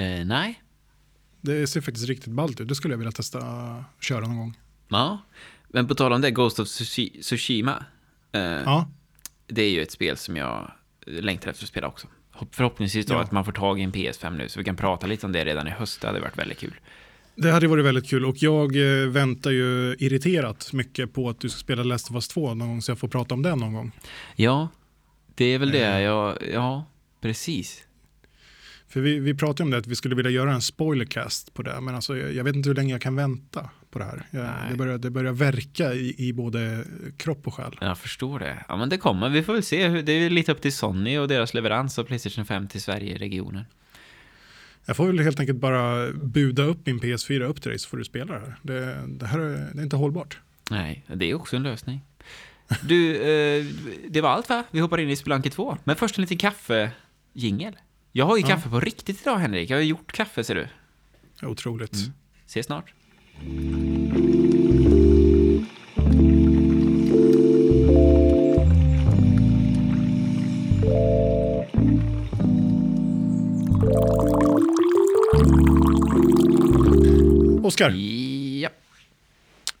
[0.00, 0.62] Eh, nej.
[1.40, 4.58] Det ser faktiskt riktigt ballt ut, det skulle jag vilja testa att köra någon gång.
[4.88, 5.18] Ja,
[5.68, 7.84] men på tal om det, Ghost of Tsushima.
[8.32, 8.90] Eh, ja.
[9.46, 10.72] Det är ju ett spel som jag
[11.06, 12.06] längtar efter att spela också.
[12.50, 13.20] Förhoppningsvis då ja.
[13.20, 15.44] att man får tag i en PS5 nu, så vi kan prata lite om det
[15.44, 16.00] redan i höst.
[16.00, 16.74] Det hade varit väldigt kul.
[17.34, 21.48] Det hade varit väldigt kul och jag eh, väntar ju irriterat mycket på att du
[21.48, 23.72] ska spela Last of Us 2 någon gång så jag får prata om det någon
[23.72, 23.92] gång.
[24.36, 24.68] Ja,
[25.34, 25.86] det är väl det.
[25.86, 26.00] Eh.
[26.00, 26.84] Jag, ja,
[27.20, 27.84] precis.
[28.90, 31.80] För vi, vi pratade om det att vi skulle vilja göra en spoilercast på det,
[31.80, 34.26] men alltså, jag, jag vet inte hur länge jag kan vänta på det här.
[34.30, 36.84] Jag, det, börjar, det börjar verka i, i både
[37.16, 37.78] kropp och själ.
[37.80, 38.64] Jag förstår det.
[38.68, 39.28] Ja, men det kommer.
[39.28, 39.88] Vi får väl se.
[39.88, 43.64] Det är lite upp till Sony och deras leverans av Playstation 5 till Sverige-regionen.
[44.84, 47.96] Jag får väl helt enkelt bara buda upp min PS4 upp till dig så får
[47.96, 48.56] du spela det här.
[48.62, 50.38] Det, det här är, det är inte hållbart.
[50.70, 52.00] Nej, det är också en lösning.
[52.82, 53.66] Du, eh,
[54.08, 54.64] det var allt va?
[54.70, 55.78] Vi hoppar in i Spelunky 2.
[55.84, 57.76] Men först en liten kaffe-jingel.
[58.12, 59.70] Jag har ju kaffe på riktigt idag Henrik.
[59.70, 60.68] Jag har gjort kaffe ser du.
[61.46, 61.94] Otroligt.
[61.94, 62.12] Mm.
[62.46, 62.94] Ses snart.
[77.62, 77.90] Oskar.
[78.60, 78.68] Ja.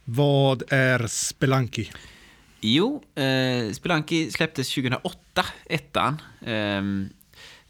[0.04, 1.90] Vad är Spelanki?
[2.60, 6.22] Jo, eh, Spelanki släpptes 2008, ettan.
[6.40, 6.82] Eh,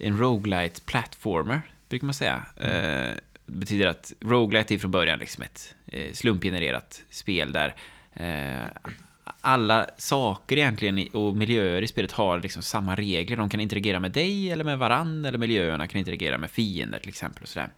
[0.00, 2.42] en roguelite platformer, brukar man säga.
[2.56, 3.14] Eh,
[3.46, 7.74] det betyder att roguelite är från början liksom ett eh, slumpgenererat spel där
[8.12, 8.92] eh,
[9.40, 13.36] alla saker egentligen och miljöer i spelet har liksom samma regler.
[13.36, 17.08] De kan interagera med dig eller med varann eller miljöerna kan interagera med fiender till
[17.08, 17.42] exempel.
[17.42, 17.68] Och sådär.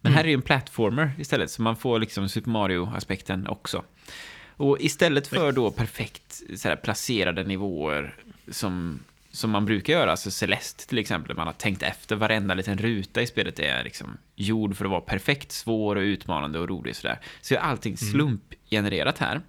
[0.00, 3.84] Men här är ju en platformer istället, så man får liksom Super Mario-aspekten också.
[4.56, 8.14] Och istället för då perfekt så placerade nivåer
[8.50, 9.00] som,
[9.30, 13.22] som man brukar göra, alltså Celeste till exempel, man har tänkt efter varenda liten ruta
[13.22, 17.20] i spelet är liksom gjord för att vara perfekt svår och utmanande och rolig sådär.
[17.40, 18.12] Så är allting mm.
[18.12, 19.40] slumpgenererat här.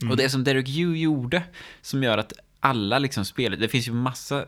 [0.00, 0.10] Mm.
[0.10, 1.42] Och det som Derek Yu gjorde,
[1.80, 4.46] som gör att alla liksom spelet, det finns ju massa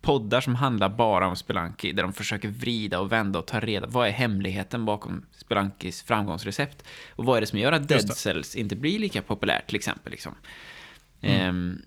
[0.00, 3.86] poddar som handlar bara om Spelanki, där de försöker vrida och vända och ta reda
[3.86, 6.84] vad är hemligheten bakom Spelankis framgångsrecept?
[7.10, 10.10] Och vad är det som gör att Dead Cells inte blir lika populärt, till exempel?
[10.10, 10.34] Liksom?
[11.20, 11.48] Mm.
[11.48, 11.82] Um,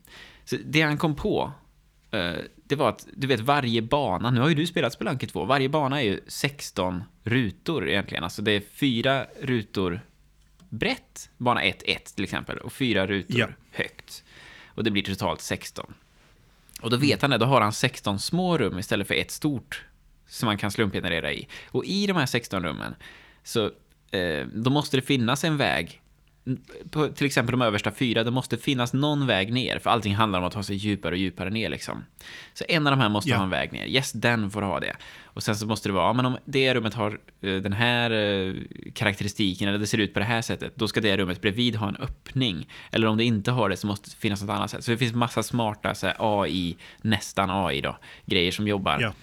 [0.46, 1.52] så det han kom på,
[2.68, 5.70] det var att, du vet, varje bana, nu har ju du spelat Spelanki 2, varje
[5.70, 10.02] bana är ju 16 rutor egentligen, alltså det är fyra rutor
[10.70, 13.48] brett, bana 1-1 till exempel, och fyra rutor ja.
[13.72, 14.24] högt.
[14.68, 15.94] Och det blir totalt 16.
[16.82, 19.86] Och då vet han det, då har han 16 små rum istället för ett stort
[20.28, 21.48] som man kan slumpgenerera i.
[21.70, 22.96] Och i de här 16 rummen
[23.44, 23.72] så
[24.12, 26.02] eh, då måste det finnas en väg
[26.92, 30.40] på till exempel de översta fyra, det måste finnas någon väg ner, för allting handlar
[30.40, 32.06] om att ta sig djupare och djupare ner liksom.
[32.54, 33.40] Så en av de här måste yeah.
[33.40, 33.88] ha en väg ner.
[33.88, 34.96] Yes, den får ha det.
[35.24, 38.12] Och sen så måste det vara, ja, men om det rummet har uh, den här
[38.12, 38.56] uh,
[38.94, 41.88] karaktäristiken, eller det ser ut på det här sättet, då ska det rummet bredvid ha
[41.88, 42.68] en öppning.
[42.92, 44.84] Eller om det inte har det så måste det finnas något annat sätt.
[44.84, 49.14] Så det finns massa smarta så AI, nästan AI då, grejer som jobbar.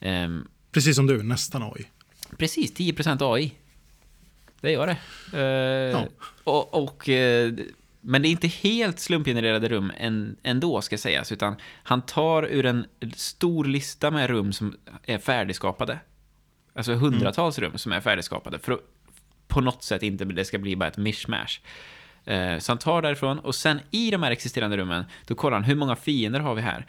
[0.00, 0.24] Yeah.
[0.24, 1.86] Um, Precis som du, nästan AI.
[2.36, 3.54] Precis, 10% AI
[4.60, 4.96] det gör det.
[5.34, 6.06] Uh, ja.
[6.44, 7.54] och, och uh,
[8.00, 9.92] men det är inte helt slumpgenererade rum
[10.42, 15.98] ändå, ska sägas, utan han tar ur en stor lista med rum som är färdigskapade.
[16.74, 17.70] Alltså hundratals mm.
[17.70, 18.80] rum som är färdigskapade, för att
[19.48, 21.60] på något sätt inte det ska bli bara ett mishmash.
[22.30, 25.64] Uh, så han tar därifrån, och sen i de här existerande rummen, då kollar han
[25.64, 26.86] hur många fiender har vi här.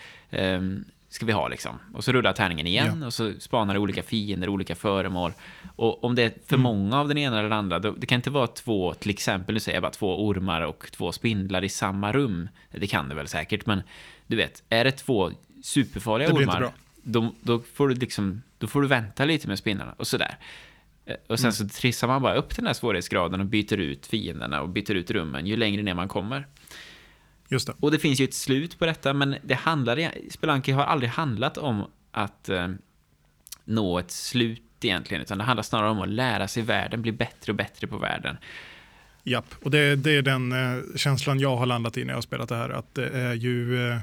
[1.09, 1.79] Ska vi ha liksom.
[1.93, 3.07] Och så rullar tärningen igen ja.
[3.07, 5.31] och så spanar det olika fiender, olika föremål.
[5.75, 6.63] Och om det är för mm.
[6.63, 9.53] många av den ena eller den andra, då, det kan inte vara två, till exempel,
[9.53, 12.49] nu säger jag bara två ormar och två spindlar i samma rum.
[12.71, 13.81] Det kan det väl säkert, men
[14.27, 15.31] du vet, är det två
[15.63, 16.71] superfarliga det ormar,
[17.03, 20.37] då, då, får du liksom, då får du vänta lite med spinnarna och sådär.
[21.05, 21.53] Eh, Och sen Mm.
[21.53, 25.11] så trissar man bara upp den här svårighetsgraden och byter ut fienderna och byter ut
[25.11, 26.47] rummen ju längre ner man kommer.
[27.51, 27.73] Just det.
[27.79, 31.09] Och det finns ju ett slut på detta, men det handlar, i- Spelunky har aldrig
[31.09, 32.67] handlat om att eh,
[33.65, 37.51] nå ett slut egentligen, utan det handlar snarare om att lära sig världen, bli bättre
[37.51, 38.37] och bättre på världen.
[39.23, 42.21] Japp, och det, det är den eh, känslan jag har landat i när jag har
[42.21, 42.69] spelat det här.
[42.69, 43.97] Att det är ju, eh,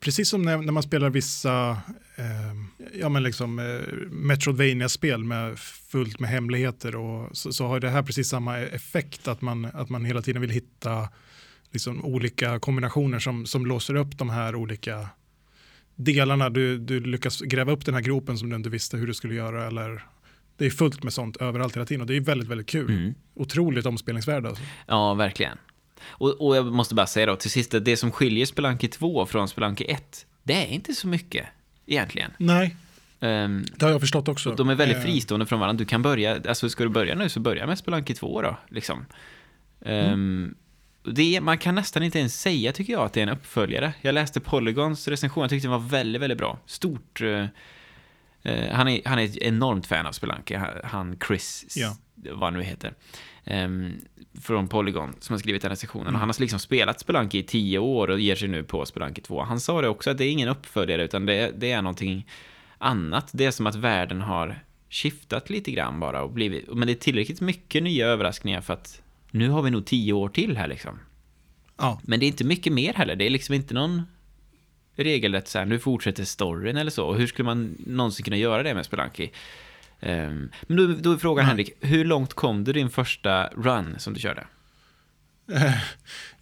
[0.00, 1.70] precis som när, när man spelar vissa
[2.16, 2.54] eh,
[3.00, 8.02] ja, men liksom, eh, Metroidvania-spel med fullt med hemligheter, och så, så har det här
[8.02, 11.08] precis samma effekt, att man, att man hela tiden vill hitta
[11.74, 15.08] liksom, olika kombinationer som, som låser upp de här olika
[15.94, 16.50] delarna.
[16.50, 19.34] Du, du lyckas gräva upp den här gropen som du inte visste hur du skulle
[19.34, 19.66] göra.
[19.66, 20.06] Eller,
[20.56, 23.14] det är fullt med sånt överallt hela tiden och det är väldigt, väldigt kul Mm.
[23.34, 24.48] otroligt omspelningsvärde.
[24.48, 24.62] Alltså.
[24.86, 25.58] Ja, verkligen.
[26.06, 29.26] Och, och jag måste bara säga då, till sist, att det som skiljer Spelunky 2
[29.26, 31.46] från Spelunky 1, det är inte så mycket
[31.86, 32.30] egentligen.
[32.38, 32.76] Nej,
[33.20, 34.54] Ehm, det har jag förstått också.
[34.54, 35.78] de är väldigt Eh, fristående från varandra.
[35.78, 39.04] Du kan börja, alltså ska du börja nu så börja med Spelunky 2 då, liksom.
[39.84, 40.54] Ehm,
[41.12, 43.92] det, är- man kan nästan inte ens säga, tycker jag, att det är en uppföljare.
[44.00, 46.58] Jag läste Polygons recension, jag tyckte den var väldigt, väldigt bra.
[46.66, 47.20] Stort...
[47.20, 47.44] eh,
[48.42, 51.96] eh, han, är, han är ett enormt fan av Spelunky, han, Chris, Ja.
[52.14, 52.94] vad han nu heter.
[53.44, 53.92] ehm,
[54.42, 56.06] från Polygon, som har skrivit den recensionen.
[56.06, 56.14] Mm.
[56.14, 59.22] Och han har liksom spelat Spelunky i tio år och ger sig nu på Spelunky
[59.22, 59.42] 2.
[59.42, 62.28] Han sa det också, att det är ingen uppföljare, utan det, det är någonting
[62.78, 63.30] annat.
[63.32, 64.58] Det är som att världen har
[64.90, 69.00] skiftat lite grann bara och blivit, men det är tillräckligt mycket nya överraskningar för att
[69.34, 70.98] nu har vi nog tio år till här liksom.
[71.76, 74.02] Ja, Men det är inte mycket mer heller, det är liksom inte någon
[74.96, 77.14] regelrätt så här, nu fortsätter storyn eller så.
[77.14, 79.28] Hur skulle man någonsin kunna göra det med Spelunky?
[80.00, 81.48] Ehm, men då, då är frågan Nej.
[81.50, 84.46] Henrik, hur långt kom du din första run som du körde?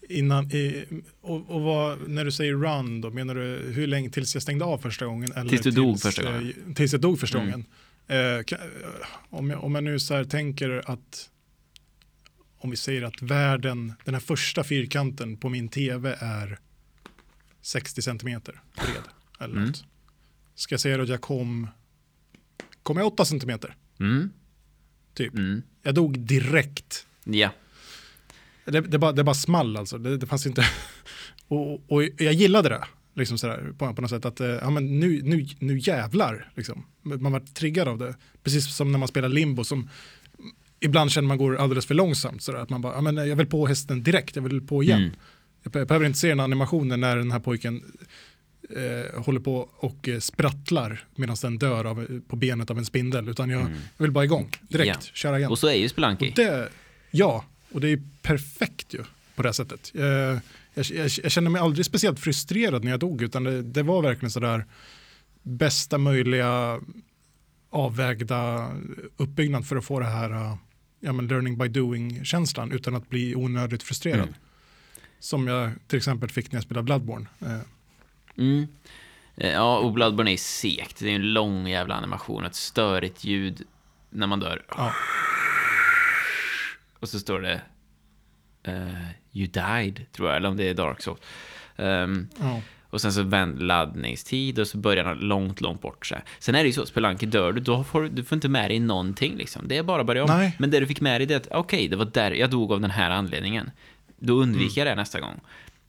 [0.09, 0.85] innan, i,
[1.21, 4.65] och, och vad, när du säger run då, menar du hur länge tills jag stängde
[4.65, 5.33] av första gången?
[5.33, 6.75] Eller Tills du dog första eh, gången.
[6.75, 7.51] tills jag dog första Mm.
[7.51, 7.67] gången.
[8.09, 8.43] Eh, eh,
[9.31, 11.29] om, jag, om jag nu så här tänker att
[12.63, 16.59] om vi säger att världen, den här första fyrkanten på min tv är
[17.63, 19.03] 60 centimeter bred.
[19.41, 19.65] Eller Mm.
[19.69, 19.85] något.
[20.55, 21.69] Ska jag säga då att jag kom,
[22.83, 23.75] kom jag 8 centimeter?
[24.01, 24.31] Mm,
[25.15, 25.35] Typ.
[25.35, 27.07] mm, Jag dog direkt.
[27.25, 27.51] ja.
[28.65, 29.99] Det, det, bara, det bara small alltså.
[29.99, 30.65] Det, det fanns inte...
[31.49, 32.85] och, och jag gillade det.
[33.15, 36.53] Liksom sådär, på, på något sätt att eh, ja, men nu, nu, nu jävlar.
[36.57, 36.87] Liksom.
[37.03, 38.15] Man var triggad av det.
[38.43, 39.89] Precis som när man spelar limbo som
[40.83, 42.43] ibland känner man går alldeles för långsamt.
[42.43, 44.99] Sådär, att man bara, ja, men jag vill på hästen direkt, jag vill på igen.
[45.03, 45.15] Mm.
[45.63, 47.83] Jag be- behöver inte se den animationen när den här pojken
[48.77, 53.29] eh, håller på och eh, sprattlar medan den dör av, på benet av en spindel.
[53.29, 53.69] Utan jag, jag
[53.99, 54.97] vill bara igång direkt, Mm.
[55.03, 55.11] Ja.
[55.15, 55.51] köra igen.
[55.51, 55.89] Och så är ju
[56.37, 56.69] det,
[57.11, 59.05] ja, och det är perfekt ju
[59.37, 59.91] på det sättet.
[59.95, 60.09] Jag,
[60.75, 64.03] jag, jag, jag känner mig aldrig speciellt frustrerad när jag dog, utan det, det var
[64.03, 64.65] verkligen sådär
[65.43, 66.81] bästa möjliga
[67.71, 68.71] avvägda
[69.17, 70.57] uppbyggnad för att få det här
[71.05, 74.21] ja, men learning by doing-känslan utan att bli onödigt frustrerad.
[74.21, 74.35] Mm.
[75.19, 77.27] Som jag till exempel fick när jag spelade Bloodborne.
[77.41, 77.59] Eh,
[78.37, 78.67] Mm.
[79.37, 80.99] Eh, Ja, och Bloodborne är segt.
[80.99, 83.63] Det är en lång jävla animation, ett störigt ljud
[84.11, 84.65] när man dör.
[84.77, 84.93] ja,
[86.99, 87.61] Och så står det
[88.63, 91.21] eh, You died, tror jag, eller om det är Dark Souls.
[91.77, 96.07] Ehm, ja, och sen så vänd laddningstid och så börjar den långt, långt bort.
[96.07, 96.25] Så här.
[96.39, 98.79] Sen är det ju så, Spelunky dör du, då får du, får inte med dig
[98.81, 99.69] någonting liksom.
[99.69, 100.31] Det är bara att börja om.
[100.31, 100.57] Nej.
[100.59, 102.73] Men det du fick med dig det är att, okej, det var där jag dog
[102.73, 103.71] av den här anledningen.
[104.19, 105.41] Då undviker jag det nästa gång.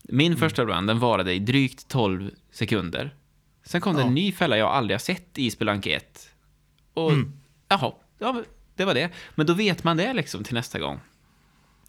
[0.04, 3.16] Min första run, den varade i drygt 12 sekunder.
[3.66, 4.08] Sen kom det Ja.
[4.08, 6.30] en ny fälla jag aldrig har sett i Spelunky 1.
[6.94, 7.32] Och, Mm.
[7.68, 8.44] jaha, ja,
[8.76, 9.10] det var det.
[9.36, 11.00] Men då vet man det liksom till nästa gång.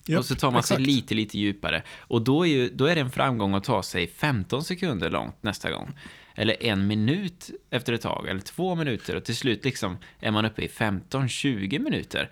[0.06, 0.86] Japp, och så tar man sig exakt.
[0.86, 1.82] lite, lite djupare.
[1.98, 5.42] Och då är, ju, då är det en framgång att ta sig 15 sekunder långt
[5.42, 5.98] nästa gång.
[6.34, 9.16] Eller en minut efter ett tag, eller två minuter.
[9.16, 12.30] Och till slut liksom är man uppe i 15-20 minuter.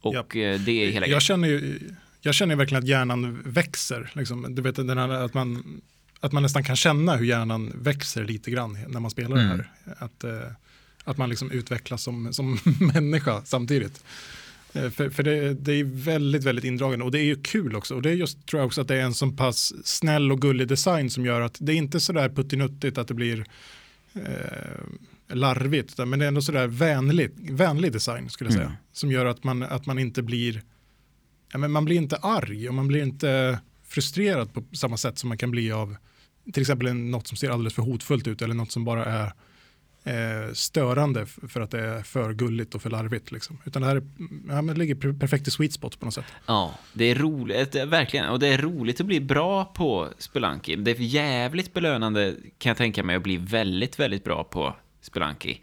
[0.00, 0.34] Och Japp.
[0.34, 1.80] eh, det är hela Jag känner ju
[2.20, 4.10] jag känner verkligen att hjärnan växer.
[4.14, 4.54] Liksom.
[4.54, 5.80] Du vet, den här, att, man,
[6.20, 9.48] att man nästan kan känna hur hjärnan växer lite grann när man spelar Mm.
[9.58, 9.96] det här.
[9.98, 10.52] Att, eh,
[11.04, 12.58] att man liksom utvecklas som, som
[12.94, 14.04] människa samtidigt.
[14.72, 17.94] Eh, För, för det, det är väldigt, väldigt indragande och det är ju kul också.
[17.94, 20.40] Och det är just, tror jag också att det är en så pass snäll och
[20.40, 23.44] gullig design som gör att det är inte så där puttinuttigt att det blir
[24.14, 24.22] eh,
[25.28, 28.66] larvigt, men det är ändå så där vänlig, vänlig design skulle jag säga.
[28.66, 28.78] Mm.
[28.92, 30.62] Som gör att man, att man inte blir,
[31.52, 35.28] ja, men man blir inte arg och man blir inte frustrerad på samma sätt som
[35.28, 35.96] man kan bli av
[36.52, 39.32] till exempel något som ser alldeles för hotfullt ut eller något som bara är
[40.08, 43.32] eh, störande för att det är för gulligt och för larvigt.
[43.32, 43.58] Liksom.
[43.64, 44.02] Utan det här är,
[44.48, 46.24] ja, det ligger perfekt i sweet spot på något sätt.
[46.46, 48.28] Ja, det är roligt, verkligen.
[48.28, 50.76] Och det är roligt att bli bra på Spelunky.
[50.76, 55.56] Det är jävligt belönande, kan jag tänka mig, att bli väldigt, väldigt bra på Spelunky.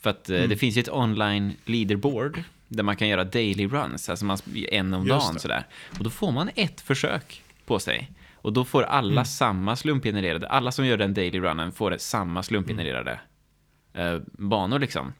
[0.00, 0.48] För att mm.
[0.48, 4.38] det finns ju ett online leaderboard där man kan göra daily runs, alltså man,
[4.70, 5.66] en om dagen sådär.
[5.98, 8.10] Och då får man ett försök på sig.
[8.34, 9.24] Och då får alla mm.
[9.24, 13.22] samma slumpgenererade, alla som gör den daily runnen får samma slumpgenererade mm.
[13.94, 15.12] Eh, banor liksom.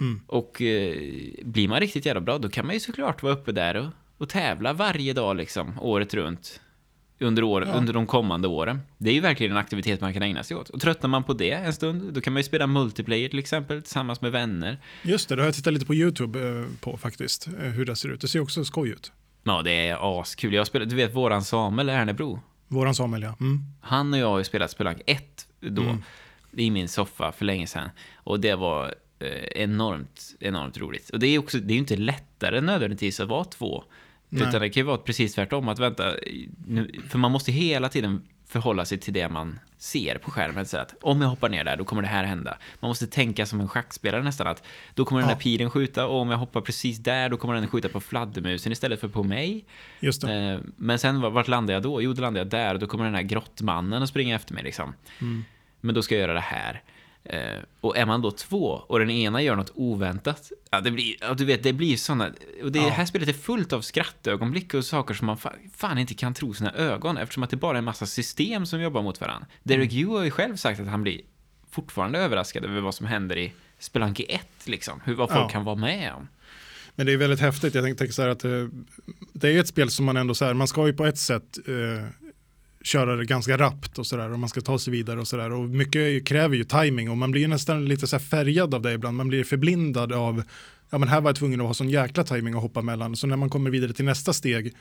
[0.00, 0.20] Mm.
[0.26, 0.96] Och eh,
[1.42, 3.86] blir man riktigt jävla bra, då kan man ju såklart vara uppe där och,
[4.18, 6.60] och tävla varje dag liksom, året runt.
[7.20, 7.72] Under, år, ja.
[7.72, 8.80] under de kommande åren.
[8.98, 10.68] Det är ju verkligen en aktivitet man kan ägna sig åt.
[10.68, 13.82] Och tröttnar man på det en stund, då kan man ju spela multiplayer till exempel,
[13.82, 14.78] tillsammans med vänner.
[15.02, 18.08] Just det, det har jag tittat lite på YouTube eh, på faktiskt, hur det ser
[18.08, 18.20] ut.
[18.20, 19.12] Det ser också skoj ut.
[19.42, 20.54] Ja, det är askul.
[20.54, 22.40] Jag spelat, du vet våran Samuel Ernebro.
[22.68, 23.36] Våran Samuel, ja.
[23.40, 23.64] Mm.
[23.80, 26.02] Han och jag har ju spelat Spelunky 1 då, mm.
[26.52, 27.90] I min soffa för länge sedan.
[28.14, 31.10] Och det var eh, enormt, enormt roligt.
[31.10, 33.84] Och det är också, det är ju inte lättare nödvändigtvis att vara två.
[34.28, 34.48] Nej.
[34.48, 36.14] Utan det kan ju vara precis tvärtom, att vänta,
[36.66, 40.66] nu, för man måste hela tiden förhålla sig till det man ser på skärmen.
[40.66, 42.58] Så att om jag hoppar ner där, då kommer det här hända.
[42.80, 44.62] Man måste tänka som en schackspelare nästan, att
[44.94, 47.68] då kommer den där pilen skjuta och om jag hoppar precis där, då kommer den
[47.68, 49.64] skjuta på fladdermusen istället för på mig.
[50.00, 50.34] Just det.
[50.34, 52.02] Eh, men sen, vart landar jag då?
[52.02, 54.62] Jo, då landar jag där och då kommer den här grottmannen att springa efter mig
[54.62, 54.94] liksom.
[55.20, 55.44] Mm.
[55.80, 56.82] Men då ska jag göra det här.
[57.24, 61.16] Eh, och är man då två och den ena gör något oväntat, ja, det blir,
[61.20, 62.30] ja, du vet, det blir sådana,
[62.62, 62.88] och det ja.
[62.88, 66.54] här spelet är fullt av skrattögonblick och saker som man fa fan inte kan tro
[66.54, 69.46] sina ögon eftersom att det bara är en massa system som jobbar mot varandra.
[69.62, 70.02] Derek mm.
[70.02, 71.20] Yu har ju själv sagt att han blir
[71.70, 75.48] fortfarande överraskad över vad som händer i Spelanki 1, liksom, hur, vad folk ja.
[75.48, 76.28] kan vara med om.
[76.94, 78.66] Men det är väldigt häftigt, jag tänkte så här att eh,
[79.32, 81.58] det är ett spel som man ändå så här, man ska ju på ett sätt
[81.66, 82.27] eh,
[82.82, 85.68] köra det ganska rappt och sådär och man ska ta sig vidare och sådär och
[85.68, 89.28] mycket kräver ju timing och man blir nästan lite så färgad av det ibland, man
[89.28, 90.42] blir förblindad av
[90.90, 93.26] ja men här var jag tvungen att ha sån jäkla timing att hoppa mellan så
[93.26, 94.74] när man kommer vidare till nästa steg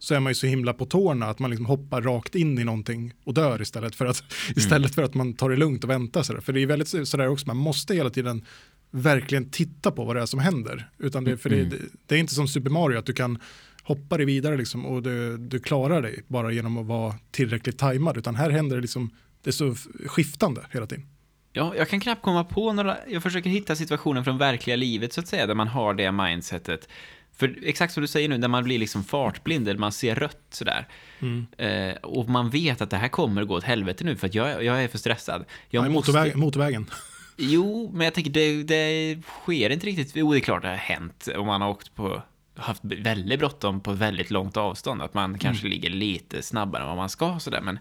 [0.00, 2.64] så är man ju så himla på tårna att man liksom hoppar rakt in i
[2.64, 4.58] någonting och dör istället för att, mm.
[4.58, 6.22] istället för att man tar det lugnt och väntar.
[6.22, 6.40] Sådär.
[6.40, 8.44] För det är väldigt sådär också, man måste hela tiden
[8.90, 10.90] verkligen titta på vad det är som händer.
[10.98, 11.70] Utan det, för mm.
[11.70, 13.38] det, det, är inte som Super Mario att du kan
[13.82, 18.16] hoppar dig vidare liksom och du, du klarar dig bara genom att vara tillräckligt tajmad.
[18.16, 19.10] Utan här händer det liksom,
[19.42, 19.74] det är så
[20.06, 21.06] skiftande hela tiden.
[21.52, 25.20] Ja, jag kan knappt komma på några, jag försöker hitta situationen från verkliga livet så
[25.20, 26.88] att säga, där man har det mindsetet.
[27.36, 30.46] För exakt som du säger nu, där man blir liksom fartblind, eller man ser rött
[30.50, 30.88] sådär.
[31.20, 31.46] Mm.
[31.58, 34.64] Eh, och man vet att det här kommer gå åt helvete nu, för att jag,
[34.64, 35.44] jag är för stressad.
[35.68, 36.12] Jag ja, måste...
[36.12, 36.90] motorväg, motorvägen.
[37.36, 40.12] Jo, men jag tänker det, det sker inte riktigt.
[40.14, 42.22] Jo, det är klart det har hänt om man har åkt på
[42.54, 45.02] haft väldigt bråttom på väldigt långt avstånd.
[45.02, 45.70] Att man kanske mm.
[45.70, 47.60] ligger lite snabbare än vad man ska sådär.
[47.60, 47.78] Men,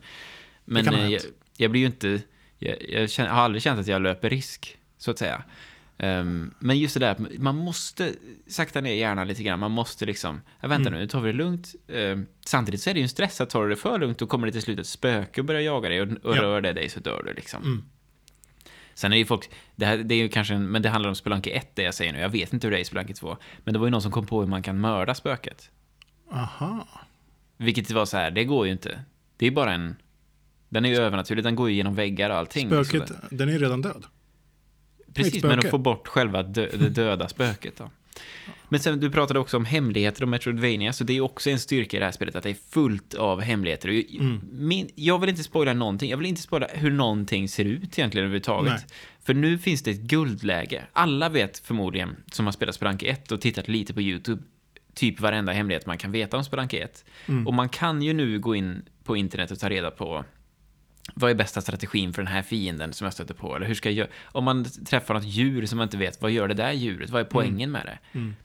[0.65, 1.21] men jag,
[1.57, 2.21] jag, blir ju inte...
[2.57, 5.43] Jag, jag, känner, har aldrig känt att jag löper risk, så att säga.
[5.97, 8.13] Um, men just det där, man måste
[8.47, 9.59] sakta ner hjärnan lite grann.
[9.59, 10.93] Man måste liksom, jag väntar mm.
[10.93, 11.75] nu, nu tar vi det lugnt.
[11.87, 14.27] Um, samtidigt så är det ju en stress att tar du det för lugnt, då
[14.27, 16.41] kommer det till slut ett spöke och börjar jaga dig och, och ja.
[16.41, 17.63] rör det dig så dör du liksom.
[17.63, 17.83] Mm.
[18.99, 21.15] Sen är ju folk, det, här, det är ju kanske, en, men det handlar om
[21.15, 22.19] Spelunky 1 det jag säger nu.
[22.19, 23.37] Jag vet inte hur det är i Spelunky 2.
[23.63, 25.71] Men det var ju någon som kom på hur man kan mörda spöket.
[26.31, 26.87] Aha.
[27.57, 29.03] Vilket var så här, det går ju inte.
[29.37, 29.95] Det är bara en,
[30.69, 32.67] den är ju övernaturlig, den går ju genom väggar och allting.
[32.67, 34.05] Spöket, den är ju redan död.
[35.13, 37.89] Precis, men att få bort själva dö, det döda spöket då.
[38.69, 41.97] Men sen, du pratade också om hemligheter och Metroidvania, så det är också en styrka
[41.97, 43.89] i det här spelet att det är fullt av hemligheter.
[43.89, 44.41] Mm.
[44.51, 48.25] Min, jag vill inte spoila någonting, jag vill inte spoila hur någonting ser ut egentligen
[48.25, 48.73] överhuvudtaget.
[48.73, 48.97] Nej.
[49.23, 50.83] För nu finns det ett guldläge.
[50.93, 54.43] Alla vet förmodligen, som har spelat Spranke 1 och tittat lite på YouTube,
[54.93, 57.05] typ varenda hemlighet man kan veta om Spranke 1.
[57.25, 57.47] Mm.
[57.47, 60.25] Och man kan ju nu gå in på internet och ta reda på
[61.15, 63.55] vad är bästa strategin för den här fienden som jag stöter på?
[63.55, 64.09] Eller hur ska jag göra?
[64.25, 67.09] Om man träffar något djur som man inte vet, vad gör det där djuret?
[67.09, 67.71] Vad är poängen mm.
[67.71, 68.19] med det?
[68.19, 68.35] Mm.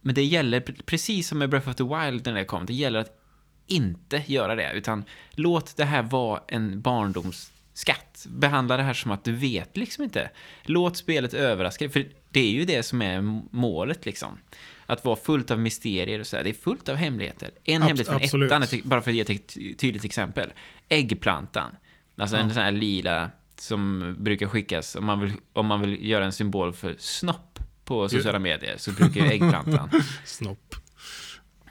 [0.00, 2.98] Men det gäller, precis som med Breath of the Wild när det kom, det gäller
[2.98, 3.18] att
[3.66, 8.26] inte göra det, utan låt det här vara en barndomsskatt.
[8.28, 10.30] Behandla det här som att du vet liksom inte.
[10.62, 14.38] Låt spelet överraska för det är ju det som är målet liksom.
[14.86, 16.44] Att vara fullt av mysterier och så här.
[16.44, 17.50] Det är fullt av hemligheter.
[17.64, 18.52] En Abs hemlighet från absolut.
[18.52, 20.52] ettan, bara för att ge ett tydligt exempel.
[20.88, 21.76] Äggplantan.
[22.16, 22.42] Alltså ja.
[22.42, 26.32] en sån här lila som brukar skickas om man vill, om man vill göra en
[26.32, 29.90] symbol för snopp på sociala medier så brukar ju äggplantan.
[30.24, 30.74] Snopp.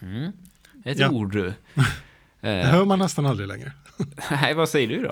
[0.01, 0.31] Mm.
[0.85, 1.09] Ett ja.
[1.09, 1.53] ord du.
[2.41, 3.71] Det hör man nästan aldrig längre.
[4.31, 5.11] Nej, vad säger du då?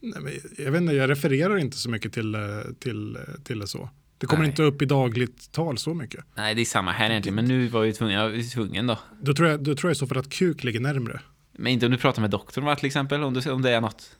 [0.00, 0.32] Nej, men
[0.64, 2.36] jag vet inte, jag refererar inte så mycket till,
[2.78, 3.90] till, till det så.
[4.18, 4.50] Det kommer Nej.
[4.50, 6.24] inte upp i dagligt tal så mycket.
[6.34, 8.98] Nej, det är samma här egentligen, men nu var jag tvungen, jag var tvungen då.
[9.20, 11.20] Då tror jag, då tror jag så för att kuk ligger närmre.
[11.52, 13.80] Men inte om du pratar med doktorn va, till exempel, om, du, om det är
[13.80, 14.16] något?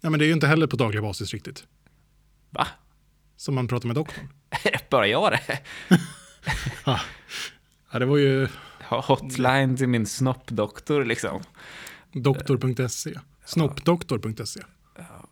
[0.00, 1.64] Ja, men det är ju inte heller på daglig basis riktigt.
[2.50, 2.66] Va?
[3.36, 4.28] Som man pratar med doktorn.
[4.90, 5.58] Bara jag det?
[7.92, 8.48] ja, det var ju...
[8.90, 11.42] Hotline till min snoppdoktor liksom.
[12.12, 13.14] Doktor.se.
[13.44, 14.60] Snoppdoktor.se.
[14.96, 15.28] Ja.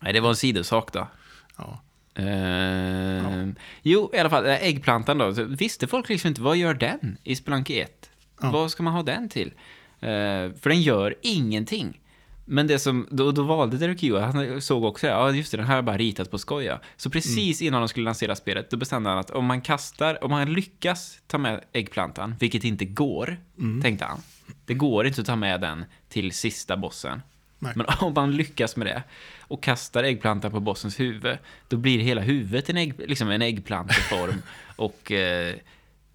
[0.00, 1.08] Nej, det var en sidosak då.
[1.56, 1.83] Ja.
[2.18, 3.52] Uh, ja.
[3.82, 5.34] Jo, i alla fall, äggplantan då.
[5.34, 8.10] Så visste folk liksom inte, vad gör den i Spelunky 1?
[8.40, 8.50] Ja.
[8.50, 9.48] Vad ska man ha den till?
[9.48, 12.00] Uh, för den gör ingenting.
[12.44, 15.66] Men det som, då, då valde Derek Yu, han såg också ja just det, den
[15.66, 16.80] här har jag bara ritat på skoja.
[16.96, 17.68] Så precis mm.
[17.68, 21.18] innan de skulle lansera spelet, då bestämde han att om man kastar, om man lyckas
[21.26, 23.82] ta med äggplantan, vilket inte går, mm.
[23.82, 24.20] tänkte han.
[24.64, 27.22] Det går inte att ta med den till sista bossen.
[27.64, 27.72] Nej.
[27.76, 29.02] Men om man lyckas med det
[29.40, 31.38] och kastar äggplantan på bossens huvud,
[31.68, 34.42] då blir hela huvudet en, ägg, liksom en äggplanteform
[34.76, 35.54] och eh,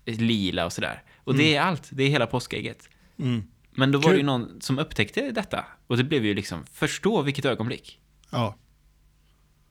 [0.05, 1.03] lila och sådär.
[1.23, 1.45] Och mm.
[1.45, 2.89] det är allt, det är hela påskägget.
[3.19, 3.43] Mm.
[3.71, 4.13] Men då var Kul.
[4.13, 5.65] det ju någon som upptäckte detta.
[5.87, 7.99] Och det blev ju liksom, förstå vilket ögonblick.
[8.29, 8.55] Ja.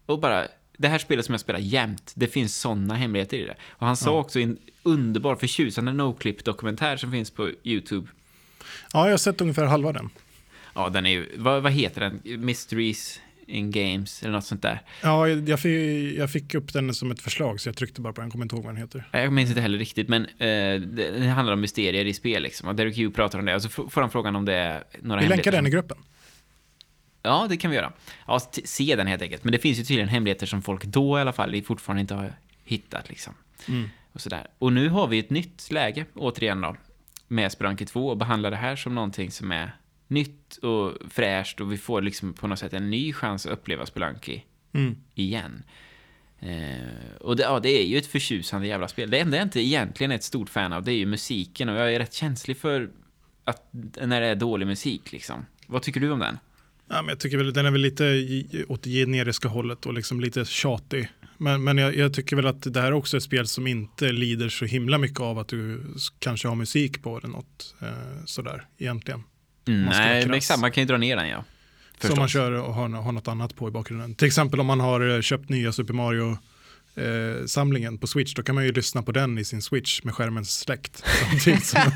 [0.06, 0.46] Och bara,
[0.78, 3.56] det här spelet som jag spelar jämt, det finns sådana hemligheter i det.
[3.68, 4.18] Och han sa ja.
[4.18, 8.08] också i en underbar, förtjusande no-clip-dokumentär som finns på YouTube.
[8.92, 10.10] Ja, jag har sett ungefär halva den.
[10.78, 12.44] Ja, den är ju, vad, vad heter den?
[12.44, 14.80] Mysteries in games eller något sånt där.
[15.02, 18.20] Ja, jag fick, jag fick upp den som ett förslag så jag tryckte bara på
[18.20, 19.08] den, kommer inte ihåg vad den heter.
[19.12, 22.68] Jag minns inte heller riktigt, men eh, det, handlar om mysterier i spel liksom.
[22.68, 25.20] Och Derek Hugh pratar om det och så får han frågan om det är några
[25.20, 25.98] Vi länkar den i gruppen.
[27.22, 27.92] Ja, det kan vi göra.
[28.26, 29.44] Ja, se den helt enkelt.
[29.44, 32.32] Men det finns ju tydligen hemligheter som folk då i alla fall fortfarande inte har
[32.64, 33.34] hittat liksom.
[33.68, 33.88] Mm.
[34.12, 34.46] Och sådär.
[34.58, 36.76] Och nu har vi ett nytt läge, återigen då,
[37.28, 39.72] med Spranky 2 och behandlar det här som någonting som är
[40.08, 43.86] nytt och fräscht och vi får liksom på något sätt en ny chans att uppleva
[43.86, 44.40] Spelunky
[44.72, 44.96] mm.
[45.14, 45.62] igen.
[46.40, 49.10] Eh, och det, ja, det är ju ett förtjusande jävla spel.
[49.10, 51.76] Det enda jag inte egentligen är ett stort fan av det är ju musiken och
[51.76, 52.90] jag är rätt känslig för
[53.44, 53.68] att
[54.02, 55.46] när det är dålig musik liksom.
[55.66, 56.38] Vad tycker du om den?
[56.88, 58.24] Ja, men jag tycker väl den är väl lite
[58.68, 61.08] åt det generiska hållet och liksom lite tjatig.
[61.36, 64.12] Men, men jag, jag, tycker väl att det här är också ett spel som inte
[64.12, 65.80] lider så himla mycket av att du
[66.18, 69.22] kanske har musik på eller något eh, sådär egentligen.
[69.68, 71.44] Mm, nej, men exakt, man kan ju dra ner den ja.
[71.92, 72.10] Förstås.
[72.10, 74.14] Som man kör och har, har något annat på i bakgrunden.
[74.14, 76.38] Till exempel om man har eh, köpt nya Super Mario
[76.94, 80.14] eh, samlingen på Switch, då kan man ju lyssna på den i sin Switch med
[80.14, 81.04] skärmen släckt.
[81.30, 81.80] Samtidigt som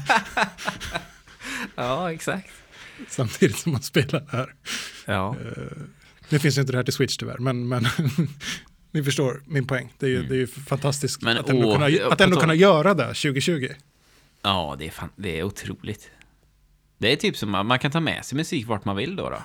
[1.74, 2.50] ja, exakt.
[3.08, 4.54] Samtidigt som man spelar det här.
[5.06, 5.36] Ja.
[5.46, 5.62] Eh,
[6.28, 7.86] nu finns inte det här till Switch tyvärr, men, men
[8.90, 9.92] ni förstår min poäng.
[9.98, 10.28] Det är ju, mm.
[10.28, 13.68] det är ju fantastiskt men, att ändå, åh, kunna, att ändå kunna göra det 2020.
[14.42, 16.10] Ja, det är, fan, det är otroligt.
[17.02, 19.30] Det är typ som att man kan ta med sig musik vart man vill då.
[19.30, 19.42] då.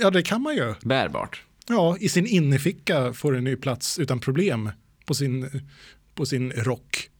[0.00, 0.74] Ja, det kan man ju.
[0.82, 1.42] Bärbart.
[1.68, 4.70] Ja, i sin innerficka får den ju plats utan problem
[5.06, 5.62] på sin,
[6.14, 7.10] på sin rock.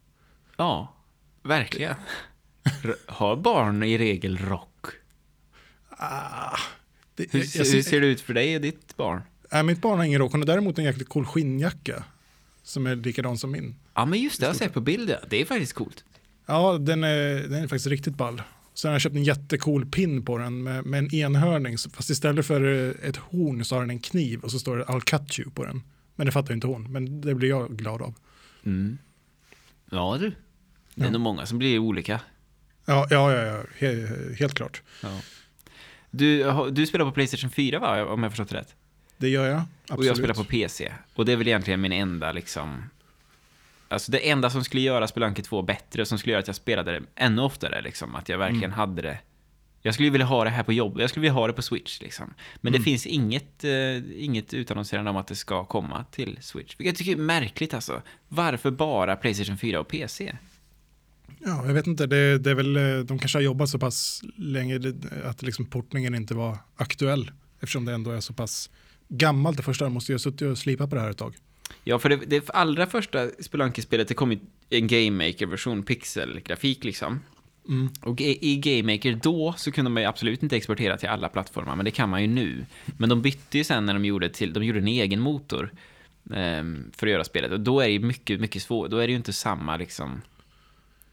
[0.57, 0.95] Ja,
[1.43, 1.95] verkligen.
[3.07, 4.87] Har barn i regel rock?
[5.89, 6.59] Ah,
[7.15, 9.23] det, hur, jag, hur, ser det ut för dig och ditt barn?
[9.53, 12.05] Äh, mitt barn har ingen rock, hon har däremot en jäkligt cool skinnjacka.
[12.63, 13.77] Som är likadan som min.
[13.95, 15.21] Ja, men just det, jag ser på bilden.
[15.31, 16.05] Det är faktiskt coolt.
[16.47, 18.43] Ja, den är, den är faktiskt riktigt ball.
[18.81, 21.79] Sen har jag köpt en jättecool pin på den med, med en enhörning.
[21.93, 25.01] Fast istället för ett horn så har den en kniv och så står det I'll
[25.01, 25.83] cut you på den.
[26.17, 28.15] Men det fattar inte hon, men det blir jag glad av.
[28.65, 28.99] Mm.
[29.91, 30.33] Ja du,
[30.95, 31.11] det är ja.
[31.11, 32.21] nog många som blir olika.
[32.85, 33.63] Ja, ja, ja, ja.
[33.79, 34.83] Helt, helt klart.
[35.03, 35.21] Ja.
[36.11, 38.75] Du, du spelar på Playstation 4 va, om jag förstått rätt?
[39.17, 39.99] Det gör jag, absolut.
[39.99, 40.93] Och jag spelar på PC.
[41.15, 42.83] Och det är väl egentligen min enda liksom
[43.91, 46.93] Alltså det enda som skulle göra Spelunky 2 bättre, som skulle göra att jag spelade
[46.93, 48.79] det ännu oftare, liksom, att jag verkligen mm.
[48.79, 49.19] hade det.
[49.83, 52.01] Jag skulle vilja ha det här på jobb, jag skulle vilja ha det på Switch,
[52.01, 52.35] liksom.
[52.61, 52.81] Men mm.
[52.81, 56.75] det finns inget, uh, inget utannonserande om att det ska komma till Switch.
[56.79, 58.03] Vilket jag tycker är märkligt alltså.
[58.29, 60.37] Varför bara Playstation 4 och PC?
[61.39, 64.23] Ja, jag vet inte, det, det är väl, eh, de kanske har jobbat så pass
[64.37, 64.81] länge
[65.25, 67.31] att liksom portningen inte var aktuell.
[67.61, 68.71] Eftersom det ändå är så pass
[69.09, 71.37] gammalt det första, måste jag suttit och slipa på det här ett tag.
[71.85, 74.41] Ja, för det, det allra första Spelunky-spelet, det kom i
[74.71, 77.21] en Game Maker-version, pixelgrafik liksom.
[77.69, 77.89] Mm.
[78.03, 81.77] Och i Game Maker då så kunde man ju absolut inte exportera till alla plattformar,
[81.77, 82.67] men det kan man ju nu.
[82.99, 85.73] Men de bytte ju sen när de gjorde, till, de gjorde en egen motor
[86.25, 87.53] um, för att göra spelet.
[87.53, 88.91] Och då är det ju mycket, mycket svårt.
[88.91, 90.23] Då är det ju inte samma liksom...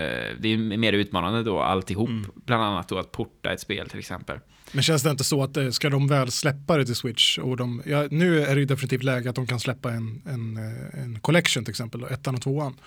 [0.01, 2.09] Uh, det är mer utmanande då alltihop.
[2.09, 2.31] Mm.
[2.45, 4.39] Bland annat då att porta ett spel till exempel.
[4.71, 7.57] Men känns det inte så att eh, ska de väl släppa det till Switch och
[7.57, 11.19] de, ja, nu är det definitivt läge att de kan släppa en, en, eh, en
[11.19, 12.79] collection till exempel, ettan och tvåan.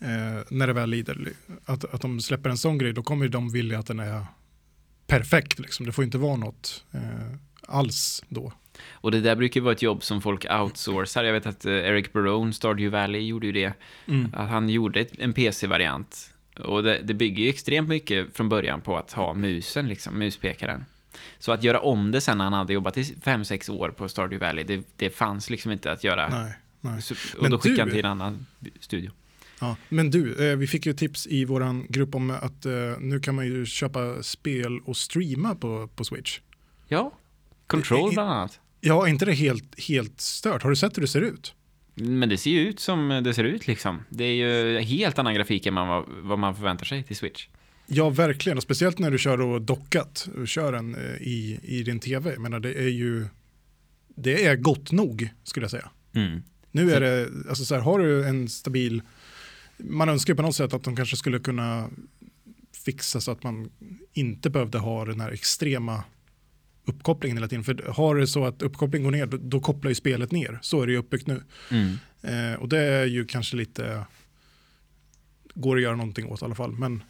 [0.00, 1.28] Eh, när det väl lider.
[1.64, 4.26] Att, att de släpper en sån grej, då kommer de vilja att den är
[5.06, 5.58] perfekt.
[5.58, 5.86] Liksom.
[5.86, 8.52] Det får inte vara något eh, alls då.
[8.92, 11.24] Och det där brukar vara ett jobb som folk outsourcar.
[11.24, 13.72] Jag vet att eh, Eric Barone, Stardew Valley, gjorde ju det.
[14.06, 14.32] Mm.
[14.34, 16.30] Att han gjorde en PC-variant.
[16.58, 20.84] Och det, det bygger ju extremt mycket från början på att ha musen, liksom, muspekaren.
[21.38, 24.46] Så att göra om det sen när han hade jobbat i 5-6 år på Stardew
[24.46, 26.28] Valley, det, det fanns liksom inte att göra.
[26.28, 27.00] Nej, nej.
[27.36, 28.46] Och Men då skickade han du- till en annan
[28.80, 29.10] studio.
[29.60, 33.20] Ja, men du, eh, vi fick ju tips i våran grupp om att eh, nu
[33.20, 36.40] kan man ju köpa spel och streama på, på Switch.
[36.88, 37.12] Ja,
[37.66, 38.60] Control bland annat.
[38.80, 40.62] Ja, inte det helt, helt stört?
[40.62, 41.54] Har du sett hur det ser ut?
[41.94, 44.02] Men det ser ju ut som det ser ut liksom.
[44.10, 47.48] Det är ju helt annan grafik än man, vad man förväntar sig till Switch.
[47.86, 48.58] Ja, verkligen.
[48.58, 52.30] Och speciellt när du kör och dockat och kör den eh, i, i din tv.
[52.30, 53.26] Jag menar, det är ju
[54.22, 55.90] det är gott nog, skulle jag säga.
[56.14, 56.42] Mm.
[56.70, 59.02] Nu är det, alltså så här, har du en stabil,
[59.76, 61.90] man önskar ju på något sätt att de kanske skulle kunna
[62.84, 63.70] fixa så att man
[64.12, 66.04] inte behövde ha den här extrema
[66.88, 67.64] uppkopplingen hela tiden.
[67.64, 70.58] För har det så att uppkopplingen går ner, då, då kopplar ju spelet ner.
[70.62, 71.42] Så är det ju uppbyggt nu.
[71.70, 71.98] Mm.
[72.22, 74.04] Eh, och det är ju kanske lite,
[75.54, 76.72] går att göra någonting åt i alla fall.
[76.72, 77.02] Men,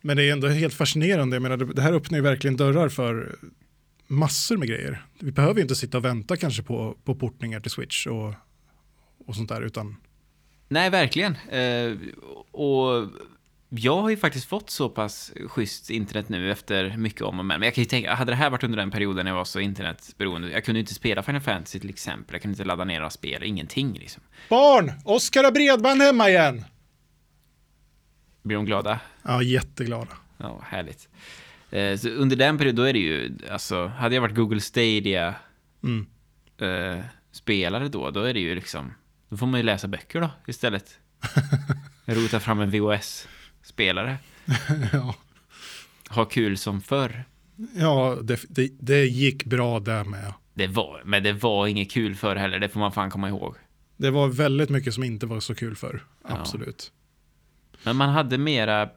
[0.00, 1.36] men det är ändå helt fascinerande.
[1.36, 3.36] Jag menar, det, det här öppnar ju verkligen dörrar för
[4.06, 5.02] massor med grejer.
[5.20, 8.34] Vi behöver ju inte sitta och vänta kanske på, på portningar till Switch och,
[9.26, 9.96] och sånt där, utan
[10.68, 11.36] Nej, verkligen.
[11.36, 11.96] Eh,
[12.50, 13.08] och
[13.68, 17.60] jag har ju faktiskt fått så pass schysst internet nu efter mycket om och men.
[17.60, 19.44] Men jag kan ju tänka, hade det här varit under den perioden när jag var
[19.44, 22.84] så internetberoende, jag kunde ju inte spela Final Fantasy till exempel, jag kunde inte ladda
[22.84, 24.22] ner några spel, ingenting liksom.
[24.48, 24.92] Barn!
[25.04, 26.64] Oskar har bredband hemma igen!
[28.42, 29.00] Blir de glada?
[29.22, 30.16] Ja, jätteglada.
[30.36, 31.08] Ja, härligt.
[31.70, 35.34] Eh, så under den perioden, då är det ju, alltså, hade jag varit Google Stadia
[35.84, 36.06] Mm.
[36.60, 38.94] eh, spelare då, då är det ju liksom,
[39.28, 40.98] då får man ju läsa böcker då istället.
[42.04, 42.70] Rota fram en
[43.78, 44.18] VHS-spelare.
[44.92, 45.14] ja,
[46.08, 47.24] Ha kul som förr.
[47.76, 50.32] ja det, det, det gick bra där med.
[50.54, 53.56] Det var, men det var inget kul förr heller, det får man fan komma ihåg.
[53.96, 56.04] Det var väldigt mycket som inte var så kul för.
[56.28, 56.38] Ja.
[56.38, 56.92] Absolut.
[57.84, 58.88] Men man hade mera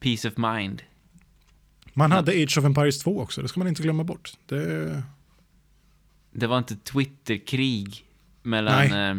[0.00, 0.82] peace of mind.
[1.94, 4.32] Man hade Age of Empires 2 också, det ska man inte glömma bort.
[4.46, 5.02] Det,
[6.30, 8.04] Det var inte Twitterkrig
[8.42, 9.16] mellan eh, eh,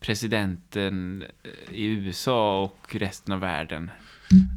[0.00, 1.24] presidenten
[1.70, 3.90] i USA och resten av världen.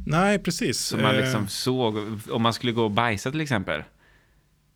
[0.06, 0.78] nej, precis.
[0.80, 1.96] Som man Eh, liksom såg,
[2.30, 3.82] om man skulle gå och bajsa till exempel.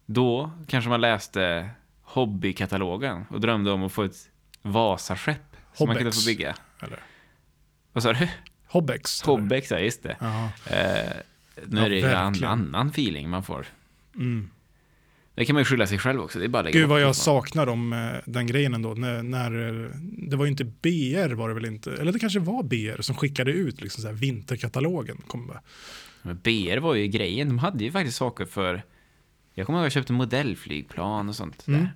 [0.07, 1.71] Då kanske man läste
[2.03, 4.31] hobbykatalogen och drömde om att få ett
[4.63, 6.55] Vasaskepp som man kunde få bygga.
[6.83, 6.99] Eller,
[7.93, 8.29] Vad sa du?
[8.67, 9.23] Hobbex.
[9.23, 10.17] Hobbex, ja just det.
[10.67, 11.13] Eh,
[11.67, 13.67] nu Ja, är det ju en annan feeling man får.
[14.15, 14.51] Mm.
[15.37, 17.15] Det kan man ju skylla sig själv också, det är bara Gud vad jag det.
[17.15, 18.95] saknar om eh, den grejen ändå.
[18.95, 19.51] När, när,
[20.31, 23.17] det var ju inte BR var det väl inte, eller det kanske var BR som
[23.17, 25.17] skickade ut liksom så här vinterkatalogen.
[25.27, 25.53] Kom.
[26.23, 28.83] Men BR var ju grejen, de hade ju faktiskt saker för...
[29.55, 31.81] Jag kommer ihåg att jag köpte modellflygplan och sånt Mm.
[31.81, 31.93] där.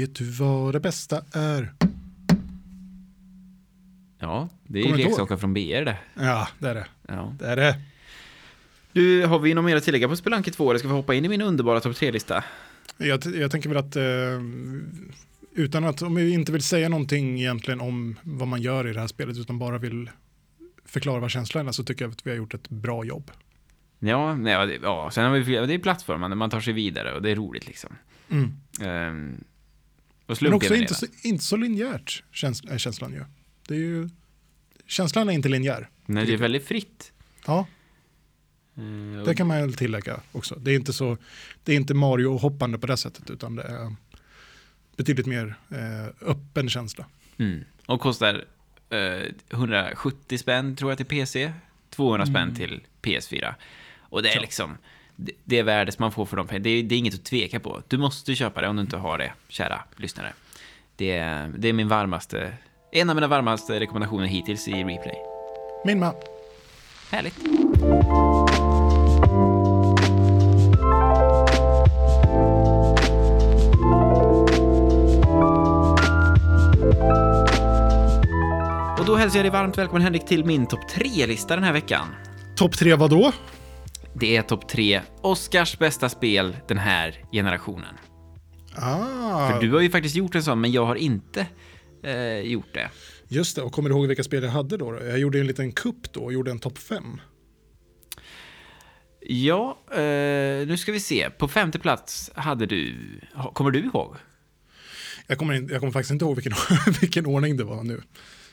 [0.00, 1.72] Vet du vad det bästa är?
[4.18, 5.98] Ja, det är ju leksaker från BR det.
[6.14, 6.86] Ja, det är det.
[7.08, 7.34] Ja.
[7.38, 7.80] Det är det.
[8.92, 11.24] Du, har vi något mer att tillägga på Spelanke 2 eller ska vi hoppa in
[11.24, 12.44] i min underbara topp 3-lista?
[12.96, 14.02] Jag, jag tänker väl att eh,
[15.54, 19.00] utan att, om vi inte vill säga någonting egentligen om vad man gör i det
[19.00, 20.10] här spelet utan bara vill
[20.84, 23.30] förklara vad känslan är så tycker jag att vi har gjort ett bra jobb.
[23.98, 27.30] Ja, nej, ja, sen har vi det är plattformar man tar sig vidare och det
[27.30, 27.96] är roligt liksom.
[28.30, 28.52] Mm.
[28.80, 29.44] Ehm,
[30.26, 33.24] och Men också inte så, inte så linjärt käns, är känslan ju.
[33.68, 34.08] Det är ju.
[34.86, 35.88] Känslan är inte linjär.
[36.06, 37.12] Nej, det är väldigt fritt.
[37.46, 37.66] Ja,
[38.74, 40.54] Och- det kan man väl tillägga också.
[40.54, 41.16] Det är inte så,
[41.64, 43.94] det är inte Mario-hoppande på det sättet utan det är
[44.96, 47.06] betydligt mer eh, öppen känsla.
[47.38, 47.64] Mm.
[47.86, 48.44] Och kostar
[48.90, 51.52] eh, 170 spänn tror jag till PC,
[51.90, 52.54] 200 spänn Mm.
[52.54, 53.54] till PS4.
[54.00, 54.40] Och det är Ja.
[54.40, 54.76] liksom,
[55.16, 56.62] det, det är värdet man får för de pengarna.
[56.64, 57.82] Det, det är inget att tveka på.
[57.88, 60.32] Du måste köpa det om du inte har det, kära lyssnare.
[60.96, 62.52] Det är, det är min varmaste,
[62.92, 65.16] en av mina varmaste rekommendationer hittills i Replay.
[65.84, 66.14] Min med.
[67.10, 67.38] Härligt.
[79.02, 82.06] Och då hälsar jag dig varmt välkommen Henrik till min topp 3-lista den här veckan.
[82.56, 83.32] Topp tre vad då?
[84.14, 87.94] Det är topp 3 Oscars bästa spel den här generationen.
[88.74, 91.46] Ah, För du har ju faktiskt gjort en sån, men jag har inte
[92.02, 92.90] eh, gjort det.
[93.28, 93.62] just det.
[93.62, 94.98] Och kommer du ihåg vilka spel jag hade då?
[95.04, 97.20] Jag gjorde en liten kupp då och gjorde en topp fem.
[99.20, 101.30] Ja, eh, nu ska vi se.
[101.30, 102.94] På femte plats hade du...
[103.52, 104.16] Kommer du ihåg?
[105.26, 106.54] Jag kommer, in, jag kommer faktiskt inte ihåg vilken,
[107.00, 108.02] vilken ordning det var nu.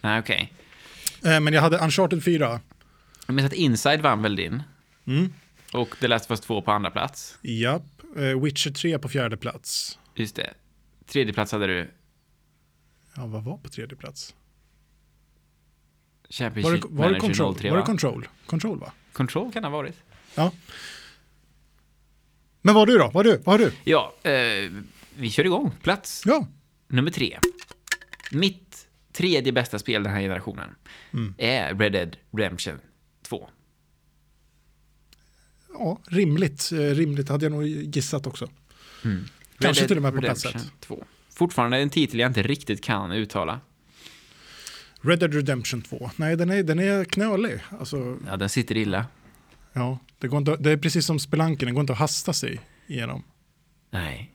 [0.01, 0.53] Nej, okej.
[1.25, 2.59] Eh, men jag hade Uncharted 4.
[3.27, 4.63] Jag minns att Inside vann väl din?
[5.07, 5.33] Mm.
[5.73, 7.37] Och The Last of Us 2 på andra plats.
[7.41, 7.83] Japp.
[8.17, 9.99] Eh, Witcher 3 på fjärde plats.
[10.15, 10.53] Just det.
[11.07, 11.91] Tredje plats hade du
[13.15, 14.35] Ja, vad var på tredje plats?
[16.23, 17.55] Var Championship det, var det Manager Control?
[17.55, 17.85] 03, Var det va?
[17.85, 18.27] Control?
[18.45, 18.91] Control va?
[19.13, 19.95] Control kan det ha varit.
[20.35, 20.51] Ja.
[22.61, 23.03] Men vad har du då?
[23.05, 23.37] Vad har du?
[23.45, 23.73] Vad har du?
[23.83, 24.71] Ja, eh,
[25.15, 25.71] vi kör igång.
[25.83, 26.47] Plats Ja.
[26.87, 27.39] nummer tre.
[28.31, 28.68] Mitt
[29.19, 30.69] tredje bästa spel den här generationen
[31.13, 31.33] Mm.
[31.37, 32.79] är Red Dead Redemption
[33.21, 33.49] 2.
[35.73, 36.71] ja, rimligt.
[36.71, 38.49] Eh, rimligt hade jag nog gissat också.
[39.59, 40.81] Kanske Red till och med på plats Redemption ett.
[40.81, 41.03] 2.
[41.29, 43.59] Fortfarande en titel jag inte riktigt kan uttala.
[45.01, 46.11] Red Dead Redemption 2.
[46.15, 47.59] Nej, den är, den är knölig.
[47.79, 49.05] Alltså, Ja, den sitter illa.
[49.73, 52.59] ja, det, går inte, det är precis som Spelanken, den går inte att hasta sig
[52.87, 53.23] igenom.
[53.91, 54.31] Nej.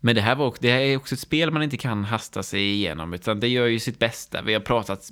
[0.00, 2.42] Men det här, var, också- det här är också ett spel man inte kan hasta
[2.42, 4.42] sig igenom, utan det gör ju sitt bästa.
[4.42, 5.10] Vi har pratat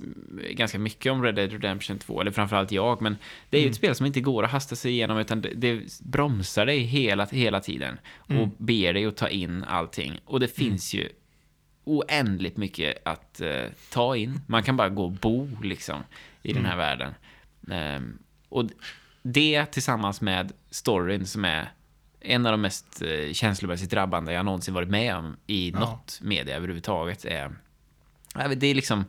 [0.51, 3.17] ganska mycket om Red Dead Redemption 2, eller framförallt jag, men
[3.51, 6.01] det är ju ett spel som inte går att hasta sig igenom, utan det, det
[6.01, 7.99] bromsar dig hela, hela tiden
[8.41, 10.21] och ber dig att ta in allting.
[10.25, 11.09] Och det finns ju
[11.85, 14.41] oändligt mycket att eh, ta in.
[14.47, 16.01] Man kan bara gå och bo liksom
[16.43, 17.15] i den här världen.
[17.71, 18.19] Ehm,
[18.49, 18.65] och
[19.23, 21.69] det tillsammans med storyn som är
[22.27, 25.79] en av de mest eh, känslomässigt drabbande jag någonsin varit med om i Ja.
[25.81, 27.51] något media överhuvudtaget är...
[28.57, 29.05] Det är liksom...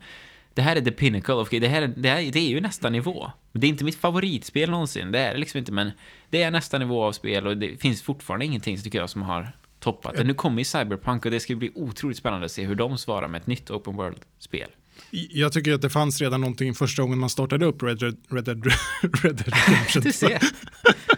[0.53, 1.49] Det här är the pinnacle of...
[1.49, 3.32] Det här, är- det här det är ju nästa nivå.
[3.51, 5.91] Det är inte mitt favoritspel någonsin, det är det liksom inte, men
[6.30, 9.51] det är nästa nivå av spel och det finns fortfarande ingenting, tycker jag, som har
[9.80, 10.24] toppat det.
[10.24, 13.28] Nu kommer ju Cyberpunk och det ska bli otroligt spännande att se hur de svarar
[13.28, 14.70] med ett nytt open world-spel.
[15.11, 18.43] Jag tycker att det fanns redan någonting första gången man startade upp Red Dead, Red
[18.45, 18.65] Dead
[19.01, 20.01] Redemption.
[20.03, 20.39] Du ser.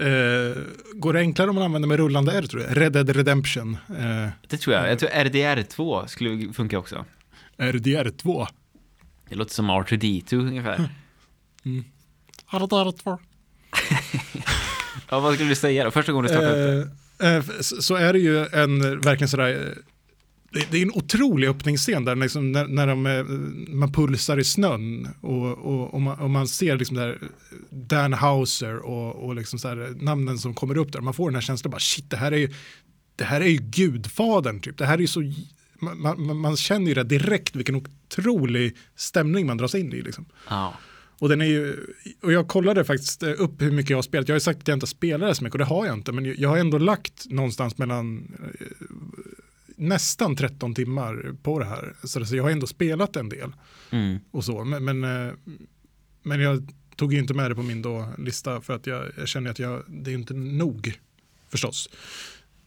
[0.00, 0.56] Eh,
[0.94, 2.76] går det enklare om man använder med rullande R tror jag?
[2.80, 3.76] Red Dead Redemption.
[3.98, 4.90] Eh, Det tror jag.
[4.90, 7.04] Jag tror RDR2 skulle funka också.
[7.56, 8.46] RDR2.
[9.28, 10.88] Det låter som R2D2 ungefär.
[12.50, 13.18] RDR2.
[15.10, 15.90] Ja, vad skulle du säga då?
[15.90, 16.88] Första gången du startade upp
[17.18, 17.26] det?
[17.26, 19.82] Eh, eh, så så är det ju en verkligen sådär, eh,
[20.50, 23.24] det, är en otrolig öppningsscen där liksom, när, när de, eh,
[23.74, 27.18] man pulsar i snön och, och, och, man, och man ser liksom där
[27.70, 31.00] Dan Hauser och, och liksom här, namnen som kommer upp där.
[31.00, 32.52] Man får den här känslan bara shit det här är ju,
[33.16, 34.78] det här är ju gudfadern typ.
[34.78, 35.32] Det här är så,
[35.80, 40.24] man, man, man känner ju det direkt vilken otrolig stämning man dras in i liksom.
[40.48, 40.74] Ja.
[41.20, 41.76] Och, den är ju,
[42.22, 44.28] och jag kollade faktiskt eh, upp hur mycket jag har spelat.
[44.28, 46.12] Jag har ju sagt att jag inte spelar så mycket och det har jag inte.
[46.12, 48.66] Men jag har ändå lagt någonstans mellan eh,
[49.78, 51.94] nästan 13 timmar på det här.
[52.04, 53.52] Så så jag har ändå spelat en del
[53.90, 54.18] Mm.
[54.30, 54.64] och så.
[54.64, 55.32] Men, men, eh,
[56.22, 59.28] men jag tog ju inte med det på min då lista för att jag, jag
[59.28, 60.98] känner att jag, det är inte nog
[61.48, 61.88] förstås.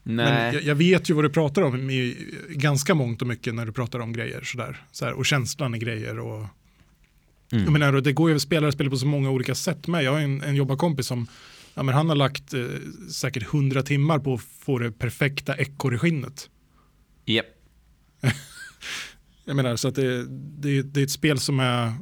[0.03, 0.53] Men Nej.
[0.53, 2.17] jag, jag vet ju vad du pratar om i
[2.49, 4.85] ganska mångt och mycket när du pratar om grejer sådär.
[4.91, 6.45] Så här, och känslan i grejer och
[7.53, 7.63] Mm.
[7.63, 10.03] jag menar, det går ju att spela spel på så många olika sätt med.
[10.03, 11.27] Jag har en, en jobbarkompis som
[11.73, 12.65] ja, men han har lagt eh,
[13.11, 16.49] säkert hundra timmar på att få det perfekta ekorrskinnet.
[17.31, 17.45] Japp.
[19.45, 21.93] Jag menar, så att det, det, det är ett spel som är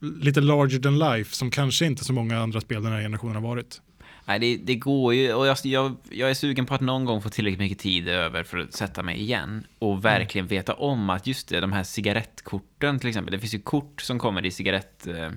[0.00, 3.42] lite larger than life som kanske inte så många andra spel den här generationen har
[3.42, 3.80] varit.
[4.26, 7.22] Nej, det, det går ju, och jag, jag, jag är sugen på att någon gång
[7.22, 11.26] få tillräckligt mycket tid över för att sätta mig igen och verkligen veta om att
[11.26, 15.36] just det, de här cigarettkorten till exempel, det finns ju kort som kommer i cigarettförpackningar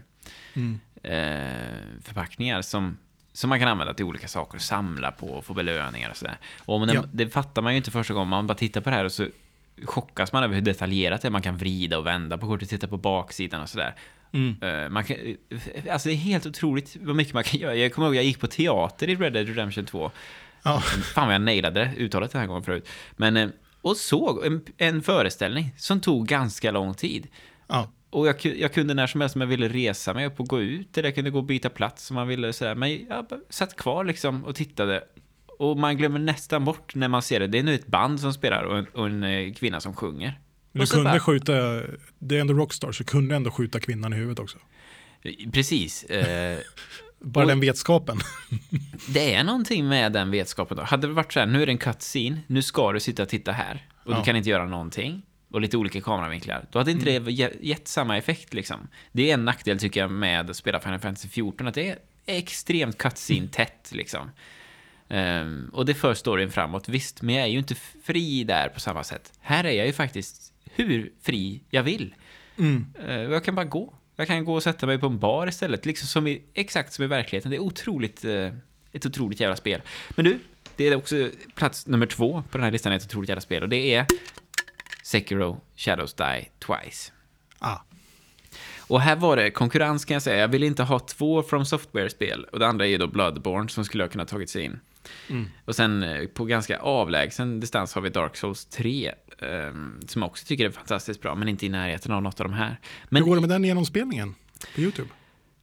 [1.04, 2.98] eh, förpackningar som,
[3.38, 6.38] som man kan använda till olika saker, samla på och få belöningar och sådär.
[6.66, 7.04] Och när, Ja.
[7.12, 9.28] det fattar man ju inte första gången, man bara tittar på det här och så
[9.86, 11.30] chockas man över hur detaljerat det är.
[11.30, 13.96] Man kan vrida och vända på kortet, titta på baksidan och sådär.
[14.62, 17.76] Eh, Man kan, eh, alltså det är helt otroligt vad mycket man kan göra.
[17.76, 20.12] Jag kommer ihåg jag gick på teater i Red Dead Redemption 2.
[20.64, 20.80] Ja.
[21.14, 22.88] Fan vad jag nailade uttalet den här gången förut.
[23.16, 23.50] Men, eh,
[23.82, 27.28] och såg en, en föreställning som tog ganska lång tid.
[27.68, 27.92] Ja.
[28.18, 30.62] Och jag, jag kunde när som helst om jag ville resa mig upp och gå
[30.62, 32.54] ut, eller jag kunde gå och byta plats om man ville.
[32.54, 32.76] Sådär.
[32.76, 35.04] Men jag satt kvar liksom och tittade.
[35.60, 37.48] Och man glömmer nästan bort när man ser det.
[37.48, 40.40] Det är nu ett band som spelar och en, och en eh, kvinna som sjunger.
[40.72, 41.54] Du kunde bara- skjuta,
[42.20, 44.58] det är ändå Rockstar, så kunde ändå skjuta kvinnan i huvudet också.
[45.54, 46.04] Precis.
[46.04, 46.60] Eh,
[47.20, 48.18] Bara Och- den vetskapen.
[49.10, 50.84] Det är någonting med den vetskapen då.
[50.84, 53.30] Hade det varit så här, nu är det en cutscene, nu ska du sitta och
[53.30, 54.18] titta här och Ja.
[54.18, 55.22] du kan inte göra någonting
[55.52, 57.24] och lite olika kameravinklar, då hade inte Mm.
[57.26, 58.88] det ge- gett samma effekt liksom.
[59.12, 61.98] Det är en nackdel tycker jag med att spela Final Fantasy 14, att det är
[62.26, 64.32] extremt cutscene-tätt liksom.
[65.10, 68.80] Ehm, och det för storyn framåt, visst, men jag är ju inte fri där på
[68.80, 69.34] samma sätt.
[69.42, 72.16] Här är jag ju faktiskt hur fri jag vill.
[72.58, 72.86] Mm.
[73.08, 73.94] Eh, jag kan bara gå.
[74.16, 77.06] Jag kan gå och sätta mig på en bar istället, liksom som i, exakt som
[77.06, 77.52] i verkligheten.
[77.52, 78.52] Det är otroligt, eh,
[78.92, 79.82] ett otroligt jävla spel.
[80.10, 80.40] Men du,
[80.76, 83.64] det är också plats nummer två på den här listan, ett otroligt jävla spel.
[83.64, 84.06] Och det är
[85.08, 87.12] Sekiro Shadows Die Twice.
[87.60, 87.78] Ah.
[88.80, 90.38] Och här var det konkurrens kan jag säga.
[90.38, 92.46] Jag ville inte ha två From Software-spel.
[92.52, 94.80] Och det andra är ju då Bloodborne som skulle ha kunnat tagit sig in.
[95.30, 95.50] Mm.
[95.66, 99.14] Och sen eh, på ganska avlägsen distans har vi Dark Souls 3.
[99.40, 102.48] ehm, som jag också tycker är fantastiskt bra, men inte i närheten av något av
[102.48, 102.80] de här.
[103.10, 104.36] Men Hur går det med den genomspelningen
[104.76, 105.10] på YouTube?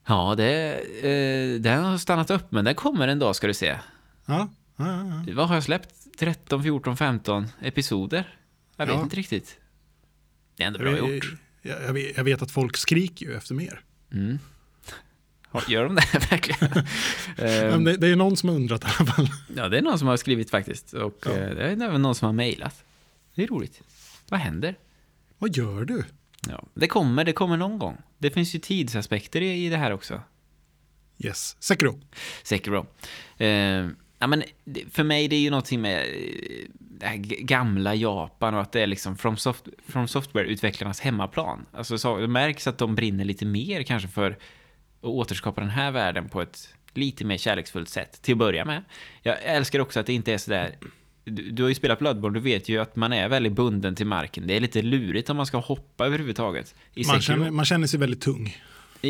[0.06, 0.72] Ja, det,
[1.02, 3.78] eh, den har stannat upp, men den kommer en dag ska du se.
[4.26, 5.34] Ja, ja, ja, ja.
[5.34, 6.18] Vad har jag släppt?
[6.18, 8.38] 13, 14, 15 episoder?
[8.76, 9.02] Jag vet Ja.
[9.02, 9.58] inte riktigt.
[10.56, 11.34] Det är ändå Jag, bra vet- gjort.
[11.62, 13.80] jag, jag, vet, jag vet att folk skriker ju efter mer.
[14.12, 14.38] Mm.
[15.68, 16.84] Gör de det verkligen?
[17.84, 19.28] Det, det är någon som har undrat i alla fall.
[19.56, 20.92] ja, det är någon som har skrivit faktiskt.
[20.92, 21.30] Och Ja.
[21.30, 22.84] eh, det är även någon som har mejlat.
[23.34, 23.82] Det är roligt.
[24.28, 24.74] Vad händer?
[25.38, 26.04] Vad gör du?
[26.48, 27.96] Ja, det kommer, det kommer någon gång.
[28.18, 30.20] Det finns ju tidsaspekter i, i det här också.
[31.18, 32.00] Yes, Sekiro.
[32.42, 32.86] Sekiro.
[33.38, 33.88] Eh,
[34.24, 34.42] ja, men
[34.90, 38.80] för mig det är ju någonting med eh, det här gamla Japan och att det
[38.80, 41.66] är liksom From, soft, from Software-utvecklarnas hemmaplan.
[41.72, 44.38] Alltså så, det märks att de brinner lite mer kanske för att
[45.00, 48.84] återskapa den här världen på ett lite mer kärleksfullt sätt till att börja med.
[49.22, 50.74] Jag älskar också att det inte är sådär
[51.24, 54.06] du, du har ju spelat Bloodborne, du vet ju att man är väldigt bunden till
[54.06, 54.46] marken.
[54.46, 56.74] Det är lite lurigt om man ska hoppa överhuvudtaget.
[56.94, 58.56] I Man känner, man känner sig väldigt tung.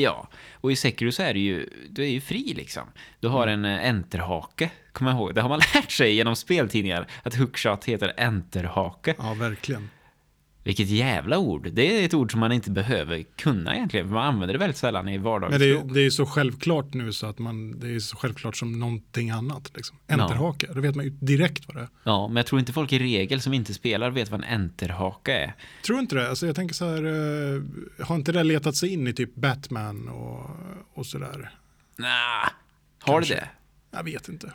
[0.00, 2.82] Ja, och i Sekiro så är du ju, du är ju fri liksom.
[3.20, 5.34] Du har en eh, enterhake, kommer jag ihåg.
[5.34, 9.14] Det har man lärt sig genom speltidningar, att hookshot heter enterhake.
[9.18, 9.90] Ja, verkligen.
[10.64, 11.68] Vilket jävla ord.
[11.72, 14.76] Det är ett ord som man inte behöver kunna egentligen, för man använder det väldigt
[14.76, 15.88] sällan i Men vardagsspråk.
[15.88, 19.30] det, det är så självklart nu så att man, det är så självklart som någonting
[19.30, 19.72] annat.
[19.74, 19.96] Liksom.
[20.08, 21.88] Enterhake, då vet man ju direkt vad det är.
[22.04, 25.32] Ja, men jag tror inte folk i regel som inte spelar vet vad en enterhake
[25.32, 25.54] är.
[25.86, 26.28] Tror inte det?
[26.28, 27.62] Alltså jag tänker så här, eh,
[28.06, 30.50] har inte det letat sig in i typ Batman och,
[30.94, 31.50] och sådär?
[31.96, 33.34] Nah, har Kanske.
[33.34, 33.48] det det?
[33.96, 34.52] Jag vet inte.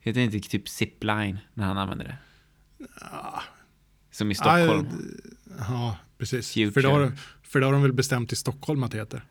[0.00, 2.16] Heter det inte typ zipline när han använder det?
[4.16, 4.86] Som i Ah, Stockholm.
[5.58, 6.52] Ja, precis.
[6.52, 6.72] Future.
[6.72, 7.12] För det, har,
[7.42, 9.22] för det har de väl bestämt i Stockholm att det heter.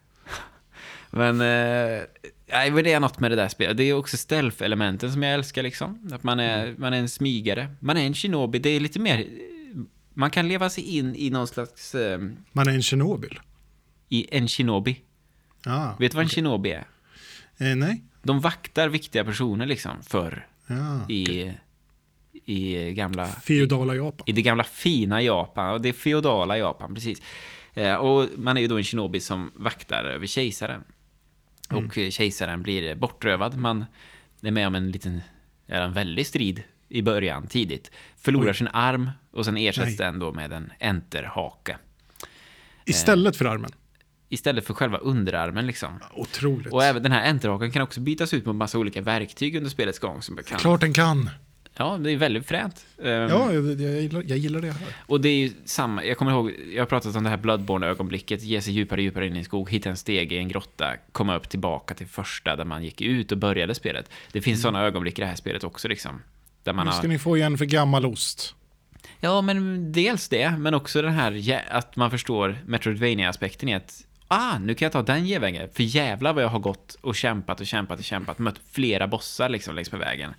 [1.11, 2.03] Men, eh,
[2.51, 3.77] nej, det är något med det där spelet.
[3.77, 6.09] Det är också stealth-elementen som jag älskar liksom.
[6.11, 7.75] Att man är, man är en smygare.
[7.79, 8.59] Man är en shinobi.
[8.59, 9.27] Det är lite mer...
[10.13, 11.95] Man kan leva sig in i någon slags...
[11.95, 12.19] Eh,
[12.51, 13.39] Man är en Tjernobyl.
[14.09, 15.01] I en shinobi.
[15.65, 16.87] Ah, Vet du vad en shinobi är?
[17.57, 18.03] eh, nej.
[18.23, 20.47] De vaktar viktiga personer liksom, förr.
[20.67, 21.09] Ja.
[21.09, 21.53] I,
[22.45, 23.27] i gamla...
[23.27, 24.23] Feodala Japan.
[24.25, 27.21] I det gamla fina Japan, och det feodala Japan, precis.
[27.73, 30.83] Eh, och man är ju då en shinobi som vaktar över kejsaren.
[31.69, 33.57] Och eh, kejsaren blir bortrövad.
[33.57, 33.85] Man
[34.41, 35.21] är med om en liten,
[35.67, 37.91] en väldig strid i början, tidigt.
[38.17, 38.55] Förlorar Oj.
[38.55, 39.97] sin arm och sen ersätts Nej.
[39.97, 41.77] den då med en enterhake.
[42.85, 43.71] Istället för armen.
[44.29, 45.99] Istället för själva underarmen liksom.
[46.13, 46.73] Otroligt.
[46.73, 49.99] Och även den här enterhaken kan också bytas ut mot massa olika verktyg under spelets
[49.99, 50.21] gång.
[50.21, 51.29] Som kan, Klart den kan.
[51.77, 52.85] Ja, det är väldigt fränt.
[53.03, 54.87] Ehm, Ja, jag, jag, gillar, jag gillar det här.
[55.05, 58.43] Och det är ju samma, jag kommer ihåg, jag har pratat om det här Bloodborne-ögonblicket,
[58.43, 60.93] ge sig djupare och djupare in i en skog, hitta en steg i en grotta,
[61.11, 64.09] komma upp tillbaka till första där man gick ut och började spelet.
[64.31, 66.21] Det finns sådana ögonblick i det här spelet också liksom.
[66.63, 68.55] Där man Nu ska har, ni få igen för gammal ost.
[69.19, 74.57] ja, men dels det, men också den här att man förstår Metroidvania-aspekten i att Ah,
[74.59, 75.69] nu kan jag ta den genvägen.
[75.73, 78.39] För jävlar vad jag har gått och kämpat och kämpat och kämpat.
[78.39, 80.33] Mött flera bossar liksom längs med vägen.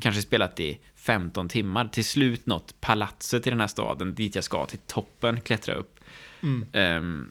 [0.00, 1.88] Kanske spelat i 15 timmar.
[1.88, 6.00] Till slut nått palatset i den här staden dit jag ska till toppen, klättra upp.
[6.42, 6.66] Mm.
[6.72, 7.30] Ehm,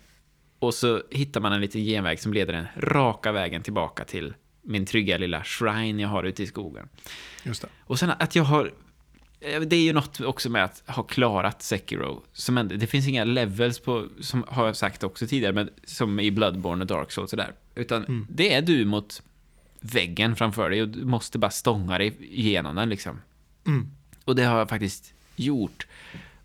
[0.59, 4.85] och så hittar man en liten genväg som leder den raka vägen tillbaka till min
[4.85, 6.89] trygga lilla shrine jag har ute i skogen.
[7.43, 7.67] Just det.
[7.85, 8.73] Och sen att jag har...
[9.39, 12.23] eh, Det är ju något också med att ha klarat Sekiro.
[12.33, 16.19] Som en, det finns inga levels på, som har jag sagt också tidigare, men som
[16.19, 17.53] i Bloodborne och Dark Souls och sådär.
[17.75, 19.21] Utan det är du mot
[19.81, 23.21] väggen framför dig och du måste bara stånga dig igenom den liksom.
[23.67, 23.91] Mm.
[24.25, 25.87] Och det har jag faktiskt gjort.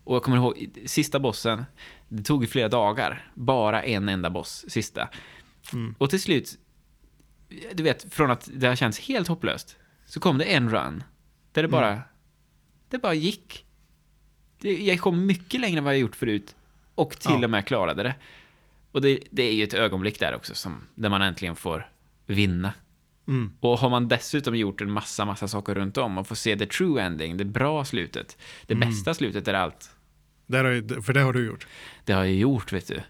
[0.03, 1.65] Och jag kommer ihåg, sista bossen,
[2.07, 3.31] det tog ju flera dagar.
[3.33, 5.09] Bara en enda boss, sista.
[5.73, 5.95] Mm.
[5.97, 6.57] Och till slut,
[7.73, 11.03] du vet, från att det har känts helt hopplöst, så kom det en run.
[11.51, 12.01] Där det bara,
[12.89, 13.65] det bara gick.
[14.59, 16.55] Det, jag kom mycket längre än vad jag gjort förut.
[16.95, 17.43] Och till Ja.
[17.43, 18.15] och med klarade det.
[18.91, 21.89] Och det, det är ju ett ögonblick där också, som, där man äntligen får
[22.25, 22.73] vinna.
[23.27, 23.51] Mm.
[23.59, 26.65] Och har man dessutom gjort en massa, massa saker runt om och får se the
[26.65, 28.89] true ending, det bra slutet, det Mm.
[28.89, 29.89] bästa slutet är allt.
[30.45, 31.67] Där har, för det har du gjort.
[32.05, 33.01] Det har jag gjort, vet du.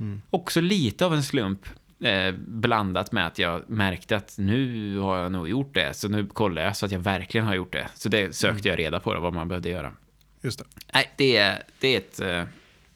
[0.00, 0.22] Mm.
[0.30, 1.66] Också lite av en slump
[2.04, 6.26] eh, blandat med att jag märkte att nu har jag nog gjort det, så nu
[6.26, 7.88] kollar jag så att jag verkligen har gjort det.
[7.94, 9.92] Så det sökte jag reda på, då, vad man behövde göra.
[10.42, 10.64] Just det.
[10.94, 12.44] Nej, det är, det är ett eh,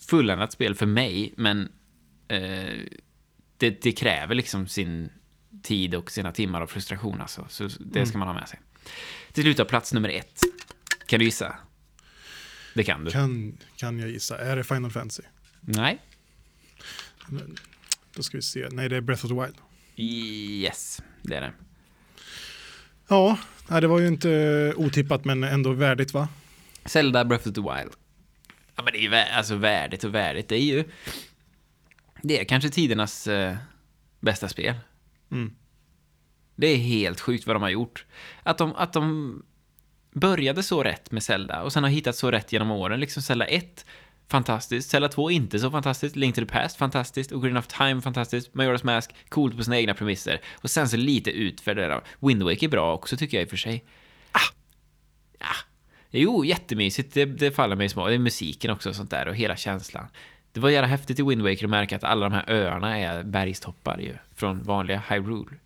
[0.09, 1.69] fulländat spel för mig, men
[2.29, 2.75] eh,
[3.57, 5.09] det, det kräver liksom sin
[5.63, 7.47] tid och sina timmar av frustration alltså.
[7.49, 8.61] Så det ska man ha med sig.
[9.33, 10.41] Till slut av plats nummer ett.
[11.07, 11.57] Kan du gissa?
[12.75, 13.11] Det kan du.
[13.11, 14.39] Kan, kan jag gissa.
[14.39, 15.23] Är det Final Fantasy?
[15.61, 15.99] Nej.
[18.15, 18.69] Då ska vi se.
[18.73, 19.57] Nej, det är Breath of the Wild.
[19.97, 21.53] Yes, det är det.
[23.09, 23.39] Ja,
[23.69, 26.29] det var ju inte otippat men ändå värdigt va?
[26.85, 27.93] Zelda Breath of the Wild.
[28.77, 30.49] Ja, men det är ju vä- alltså värdigt och värdigt.
[30.49, 30.85] Det är ju...
[32.23, 33.27] Det är kanske tidernas...
[33.27, 33.57] Eh,
[34.21, 34.75] bästa spel.
[35.31, 35.55] Mm.
[36.57, 38.05] Det är helt sjukt vad de har gjort.
[38.43, 39.43] Att de, att de
[40.13, 43.01] började så rätt med Zelda och sen har hittat så rätt genom åren.
[43.01, 43.87] Liksom Zelda 1,
[44.29, 44.91] fantastiskt.
[44.91, 46.17] Zelda 2, inte så fantastiskt.
[46.17, 47.33] Link to the Past, fantastiskt.
[47.33, 48.53] Ocarina of Time, fantastiskt.
[48.53, 50.41] Majora's Mask, coolt på sina egna premisser.
[50.53, 51.31] Och sen så lite
[51.65, 52.01] där.
[52.21, 53.85] Wind Waker är bra också tycker jag i och för sig.
[54.33, 54.39] Ah!
[55.39, 55.55] Ja.
[56.11, 57.15] Jo, jättemysigt.
[57.15, 58.09] Det, det faller mig i smak.
[58.09, 60.07] Det är musiken också och sånt där och hela känslan.
[60.53, 63.23] Det var jävla häftigt i Wind Waker att märka att alla de här öarna är
[63.23, 64.15] bergstoppar ju.
[64.35, 65.57] Från vanliga Hyrule.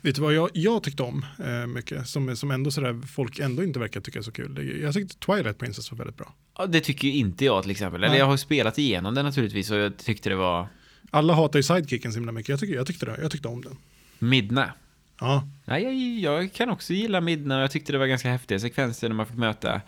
[0.00, 3.64] Vet du vad jag, jag tyckte om eh, mycket, som, som ändå sådär, folk ändå
[3.64, 4.80] inte verkar tycka är så kul?
[4.82, 6.34] Jag tyckte Twilight Princess var väldigt bra.
[6.58, 8.00] Ja, det tycker ju inte jag till exempel.
[8.00, 8.18] Eller Nej.
[8.18, 10.68] jag har spelat igenom den naturligtvis och jag tyckte det var
[11.10, 12.48] Alla hatar ju sidekicken så himla mycket.
[12.48, 13.76] Jag, tycker, jag, tyckte det, jag tyckte om den.
[14.18, 14.72] Midna.
[15.20, 15.94] Ja, Nej, jag,
[16.40, 19.36] jag kan också gilla Midna jag tyckte det var ganska häftiga sekvenser när man fick
[19.36, 19.80] möta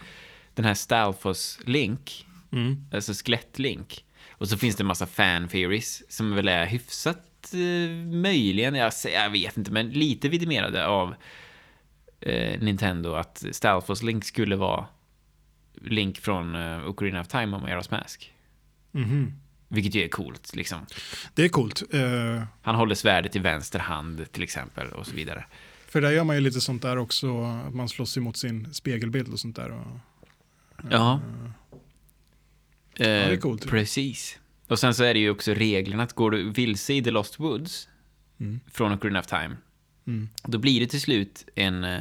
[0.55, 2.85] den här Stalfos Link, mm.
[2.93, 4.05] alltså skelett-Link.
[4.39, 8.93] Och så finns det en massa fan theories som väl är hyfsat eh, möjligen, jag,
[9.15, 11.15] jag vet inte, men lite vidimerade av
[12.21, 14.87] eh, Nintendo att Stalfos Link skulle vara
[15.83, 18.33] Link från eh, Ocarina of Time och Majora's Mask.
[18.93, 19.33] Mhm.
[19.69, 20.87] Vilket ju är coolt, liksom.
[21.35, 21.83] Det är coolt.
[21.95, 25.45] Eh, Han håller svärdet i vänster hand, till exempel, och så vidare.
[25.89, 29.33] för där gör man ju lite sånt där också, att man slåss emot sin spegelbild
[29.33, 29.71] och sånt där.
[29.71, 29.87] Och,
[30.91, 31.21] Ja.
[32.97, 33.67] Det är Eh, coolt.
[33.71, 34.39] Precis.
[34.69, 37.41] Och sen så är det ju också reglerna att går du vilse i The Lost
[37.41, 37.89] Woods
[38.41, 38.61] Mm.
[38.73, 39.57] från Ocarina of Time,
[40.07, 40.29] Mm.
[40.45, 42.01] då blir det till slut en, eh,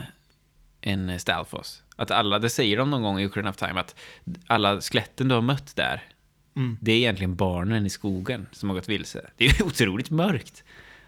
[0.82, 1.84] en Stalfos.
[1.96, 3.96] Att alla, det säger de någon gång i Ocarina of Time, att
[4.48, 6.04] alla skeletten du har mött där,
[6.56, 6.78] Mm.
[6.82, 9.30] det är egentligen barnen i skogen som har gått vilse.
[9.38, 10.64] Det är ju otroligt mörkt.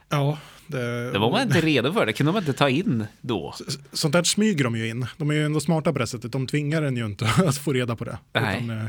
[0.10, 3.56] Ja, det, Det var man inte redo för, det kunde man inte ta in då.
[3.94, 5.06] Sånt där smyger de ju in.
[5.18, 6.32] De är ju ändå smarta på det sättet.
[6.32, 8.18] De tvingar en ju inte att få reda på det.
[8.34, 8.56] Nej.
[8.56, 8.86] Utan, eh,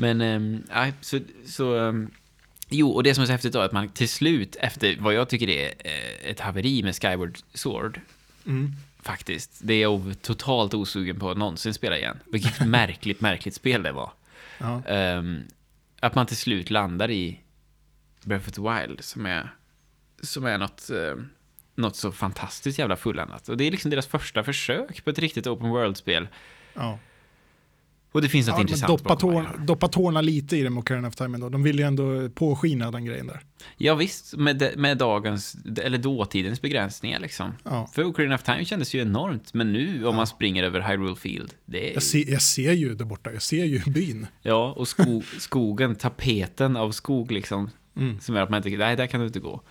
[0.00, 2.10] Men, um, nej, så, så ehm,
[2.68, 5.14] jo, och det som är så häftigt då är att man till slut, efter vad
[5.14, 8.00] jag tycker är eh, ett haveri med Skyward Sword,
[8.46, 8.72] mm.
[9.02, 12.18] faktiskt, det är jag totalt osugen på att någonsin spela igen.
[12.26, 14.12] Vilket märkligt, märkligt spel det var.
[14.58, 14.82] ja.
[14.86, 15.42] Ehm,
[16.00, 17.40] att man till slut landar i
[18.22, 19.54] Breath of the Wild, som är,
[20.22, 21.24] som är något, eh,
[21.74, 23.48] något så fantastiskt jävla fulländat.
[23.48, 26.28] Och det är liksom deras första försök på ett riktigt open world-spel.
[26.74, 26.98] ja.
[28.12, 31.08] Och det finns något ja intressant doppa, tår, doppa tårna lite i det med Ocarina
[31.08, 31.48] of Time ändå.
[31.48, 33.40] De vill ju ändå påskina den grejen där.
[33.76, 37.52] Ja visst, med, med dagens, eller dåtidens begränsningar liksom.
[37.64, 37.90] Ja.
[37.94, 41.54] För Ocarina of Time kändes ju enormt, men nu om man springer över Hyrule Field,
[41.64, 41.94] det är...
[41.94, 44.26] Jag, ser, jag ser ju där borta, jag ser ju byn.
[44.42, 48.20] Ja, och sko, skogen, tapeten av skog liksom, Mm.
[48.20, 49.62] som gör att man inte, nej, där kan du inte gå.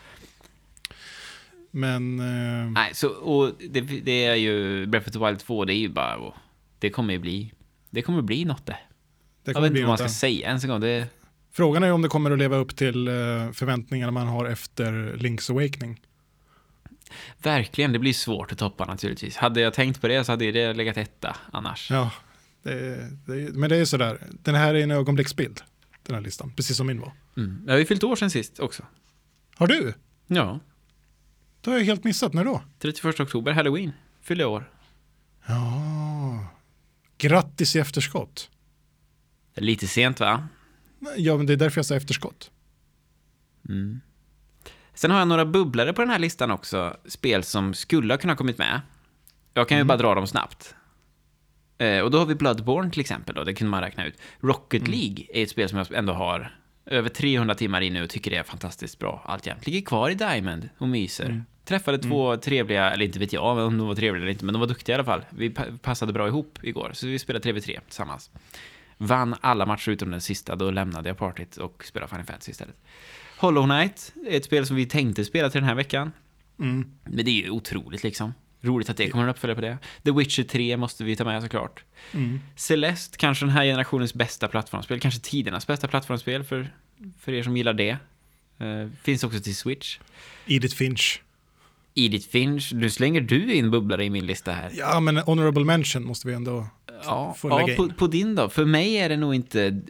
[1.71, 5.73] Men eh, Nej, så, och det, det är ju, Breath of the Wild 2, det
[5.73, 6.33] är ju bara,
[6.79, 7.51] det kommer ju bli,
[7.89, 8.77] det kommer bli något det.
[9.43, 11.07] det Jag vet inte vad man ska säga ens en gång, det,
[11.51, 13.13] Frågan är om det kommer att leva upp till eh,
[13.51, 16.01] förväntningarna man har efter Link's Awakening.
[17.41, 19.37] verkligen, det blir svårt att toppa naturligtvis.
[19.37, 21.91] Hade jag tänkt på det så hade det legat etta annars.
[21.91, 22.11] Ja,
[22.63, 24.27] det, det, men det är sådär.
[24.43, 25.61] Den här är en ögonblicksbild,
[26.03, 26.53] den här listan.
[26.55, 27.11] Precis som min var.
[27.37, 27.63] Mm.
[27.65, 28.83] Jag har ju fyllt år sen sist också.
[29.55, 29.93] Har du?
[30.27, 30.59] Ja,
[31.61, 32.33] Det har jag helt missat.
[32.33, 32.61] När då?
[32.79, 34.71] 31 oktober, halloween, fyllde år.
[35.47, 36.47] Ja,
[37.17, 38.49] grattis i efterskott.
[39.55, 40.47] Lite sent va?
[41.17, 42.51] Ja, men det är därför jag sa efterskott.
[43.69, 44.01] Mm.
[44.93, 46.97] Sen har jag några bubblare på den här listan också.
[47.05, 48.81] Spel som skulle ha kunnat kommit med.
[49.53, 50.75] Jag kan ju bara dra dem snabbt.
[51.77, 54.17] Eh, och då har vi Bloodborne till exempel då, det kunde man räkna ut.
[54.39, 58.09] Rocket League är ett spel som jag ändå har över 300 timmar i nu och
[58.09, 59.65] tycker det är fantastiskt bra alltjämt.
[59.67, 61.43] Ligger kvar i Diamond och myser.
[61.67, 64.59] Träffade två trevliga, eller inte vet jag om de var trevliga eller inte, men de
[64.59, 65.25] var duktiga i alla fall.
[65.29, 68.29] Vi pa- passade bra ihop igår, så vi spelade 3v3 tillsammans.
[68.97, 72.75] Vann alla matcher utom den sista, då lämnade jag partyt och spelade Final Fantasy istället.
[73.37, 76.11] Hollow Knight är ett spel som vi tänkte spela till den här veckan.
[76.59, 76.91] Mm.
[77.03, 78.33] Men det är ju otroligt liksom.
[78.61, 79.77] Roligt att det kommer en uppföljare på det.
[80.03, 81.83] The Witcher 3 måste vi ta med såklart.
[82.13, 82.39] Mm.
[82.55, 84.99] Celeste, kanske den här generationens bästa plattformsspel.
[84.99, 86.69] Kanske tidernas bästa plattformsspel för,
[87.19, 87.89] för er som gillar det.
[88.59, 89.99] Eh, finns också till Switch.
[90.45, 91.21] Edith Finch.
[91.99, 94.71] Edith Finch, nu slänger du in bubblare i min lista här.
[94.73, 96.67] Ja, men honorable mention måste vi ändå
[97.03, 97.93] Ja, få ja lägga på, in.
[97.93, 98.49] på din då?
[98.49, 99.81] För mig är det nog inte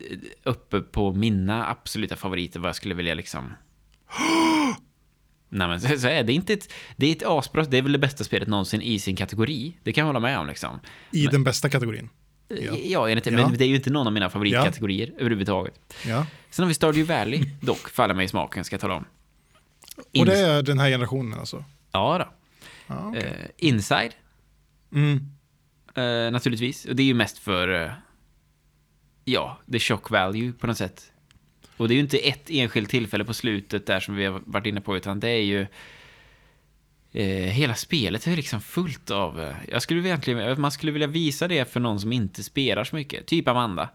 [0.43, 3.53] uppe på mina absoluta favoriter vad jag skulle vilja liksom...
[5.49, 6.73] Nej men så, så är det inte ett...
[6.95, 9.77] Det är ett asbra, det är väl det bästa spelet någonsin i sin kategori.
[9.83, 10.79] Det kan jag hålla med om liksom.
[11.11, 12.09] I den bästa kategorin.
[12.47, 13.31] Ja, ja enligt Ja.
[13.31, 15.93] men det är ju inte någon av mina favoritkategorier överhuvudtaget.
[16.07, 16.25] Ja.
[16.49, 19.05] Sen har vi Stardew Valley, dock, faller mig i smaken, ska jag tala om.
[20.19, 21.63] Och det är den här generationen alltså?
[21.97, 22.27] Ja då.
[22.87, 23.23] Ja, okej.
[23.23, 24.11] Eh, Inside,
[24.93, 25.17] mm.
[25.95, 26.85] eh, naturligtvis.
[26.85, 27.83] Och det är ju mest för...
[27.83, 27.91] Eh,
[29.25, 31.11] ja, the shock value på något sätt.
[31.77, 34.65] Och det är ju inte ett enskilt tillfälle på slutet där som vi har varit
[34.65, 35.67] inne på, utan det är ju...
[37.11, 39.41] Eh, hela spelet är liksom fullt av...
[39.41, 42.95] Eh, jag skulle egentligen, man skulle vilja visa det för någon som inte spelar så
[42.95, 43.89] mycket, typ Amanda.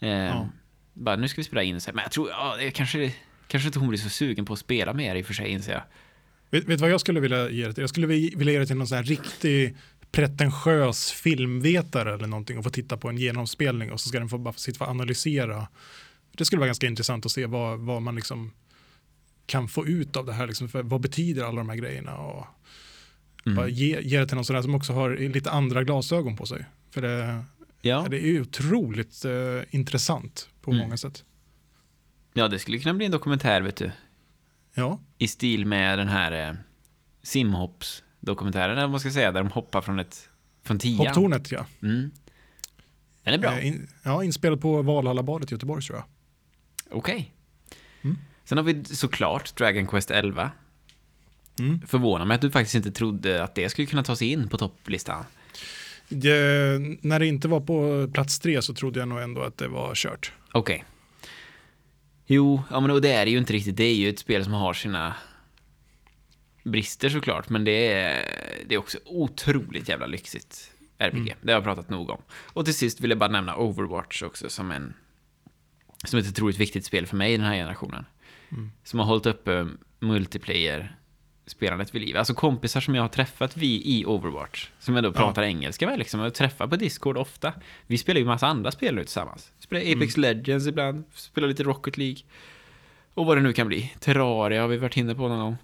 [0.00, 0.48] Eh, ja.
[0.92, 1.80] Bara, nu ska vi spela in.
[1.86, 3.12] Men jag tror, ja, det kanske,
[3.48, 5.72] kanske inte hon blir så sugen på att spela mer i och för sig, inser
[5.72, 5.82] jag.
[6.54, 7.82] Vet du vad jag skulle vilja ge det till?
[7.82, 9.76] Jag skulle vilja ge det till någon sån här riktig
[10.12, 14.38] pretentiös filmvetare eller någonting och få titta på en genomspelning och så ska den få
[14.38, 15.68] bara sitta och analysera.
[16.32, 18.52] Det skulle vara ganska intressant att se vad, vad man liksom
[19.46, 20.46] kan få ut av det här.
[20.46, 22.16] Liksom, vad betyder alla de här grejerna?
[22.16, 22.46] Och
[23.46, 23.56] mm.
[23.56, 26.46] bara ge, ge det till någon sån där som också har lite andra glasögon på
[26.46, 26.64] sig.
[26.90, 27.44] För det,
[27.82, 28.06] ja.
[28.10, 29.32] det är otroligt eh,
[29.70, 30.82] intressant på mm.
[30.82, 31.24] många sätt.
[32.32, 33.90] Ja, det skulle kunna bli en dokumentär, vet du.
[34.74, 35.00] Ja.
[35.18, 36.54] I stil med den här eh,
[37.22, 40.28] simhopps-dokumentären, eller vad man ska säga, där de hoppar från ett
[40.64, 41.06] från tian.
[41.06, 41.66] Hopptornet, ja.
[41.82, 42.10] Mm.
[43.22, 43.58] Den är bra.
[43.58, 46.06] Eh, in, ja, inspelad på Valhallabadet i Göteborg, tror jag.
[46.98, 47.14] Okej.
[47.14, 47.24] Okay.
[48.02, 48.18] Mm.
[48.44, 50.50] Sen har vi såklart Dragon Quest 11.
[51.58, 51.80] Mm.
[51.86, 54.58] Förvånar mig att du faktiskt inte trodde att det skulle kunna ta sig in på
[54.58, 55.24] topplistan.
[56.08, 59.68] Det, när det inte var på plats tre så trodde jag nog ändå att det
[59.68, 60.32] var kört.
[60.52, 60.74] Okej.
[60.76, 60.88] Okay.
[62.26, 63.76] Jo, ja, men och det är det ju inte riktigt.
[63.76, 65.14] Det är ju ett spel som har sina
[66.64, 68.28] brister såklart, men det är,
[68.66, 71.18] det är också otroligt jävla lyxigt RPG.
[71.18, 71.38] Mm.
[71.40, 72.22] Det har jag pratat nog om.
[72.30, 74.94] Och till sist vill jag bara nämna Overwatch också som en
[76.04, 78.06] som ett otroligt viktigt spel för mig i den här generationen.
[78.50, 78.70] Mm.
[78.84, 79.68] Som har hållit uppe
[80.00, 80.96] multiplayer
[81.46, 82.16] spelandet vid liv.
[82.16, 84.68] Alltså kompisar som jag har träffat vi i Overwatch.
[84.78, 85.48] Som jag då pratar ja.
[85.48, 86.20] engelska med liksom.
[86.20, 87.52] Och träffar på Discord ofta.
[87.86, 89.52] Vi spelar ju massa andra spel nu tillsammans.
[89.58, 90.36] Spelar Apex mm.
[90.36, 91.04] Legends ibland.
[91.14, 92.18] Spelar lite Rocket League.
[93.14, 93.92] Och vad det nu kan bli.
[94.00, 95.56] Terraria har vi varit inne på någon gång.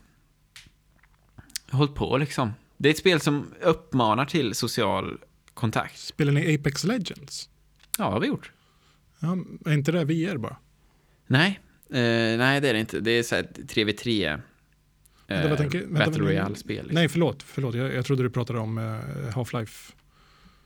[1.71, 2.53] Hållit på liksom.
[2.77, 5.19] Det är ett spel som uppmanar till social
[5.55, 5.99] kontakt.
[5.99, 7.49] Spelar ni Apex Legends?
[7.99, 8.53] Ja, det har vi gjort.
[9.19, 10.57] Ja, är inte det VR bara?
[11.27, 11.61] Nej,
[11.91, 13.01] eh, nej det är det inte.
[13.01, 14.41] Det är så här 3v3
[15.35, 16.77] vänta, vad tänker, vänta, Battle Royale-spel.
[16.77, 16.95] Liksom.
[16.95, 17.43] Nej, förlåt.
[17.43, 17.75] förlåt.
[17.75, 18.85] Jag, jag trodde du pratade om uh,
[19.35, 19.93] Half-Life.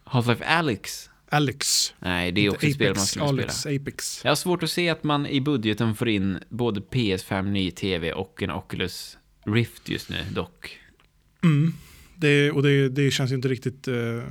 [0.04, 1.10] Half-Life Alyx?
[1.28, 1.94] Alex.
[1.98, 3.80] Nej, det är också ett spel man skulle Alex, spela.
[3.82, 4.24] Apex.
[4.24, 8.12] Jag har svårt att se att man i budgeten får in både PS5, ny TV
[8.12, 10.78] och en Oculus Rift just nu, dock.
[11.42, 11.74] Mm.
[12.16, 14.22] Det, och det, det känns ju inte riktigt uh,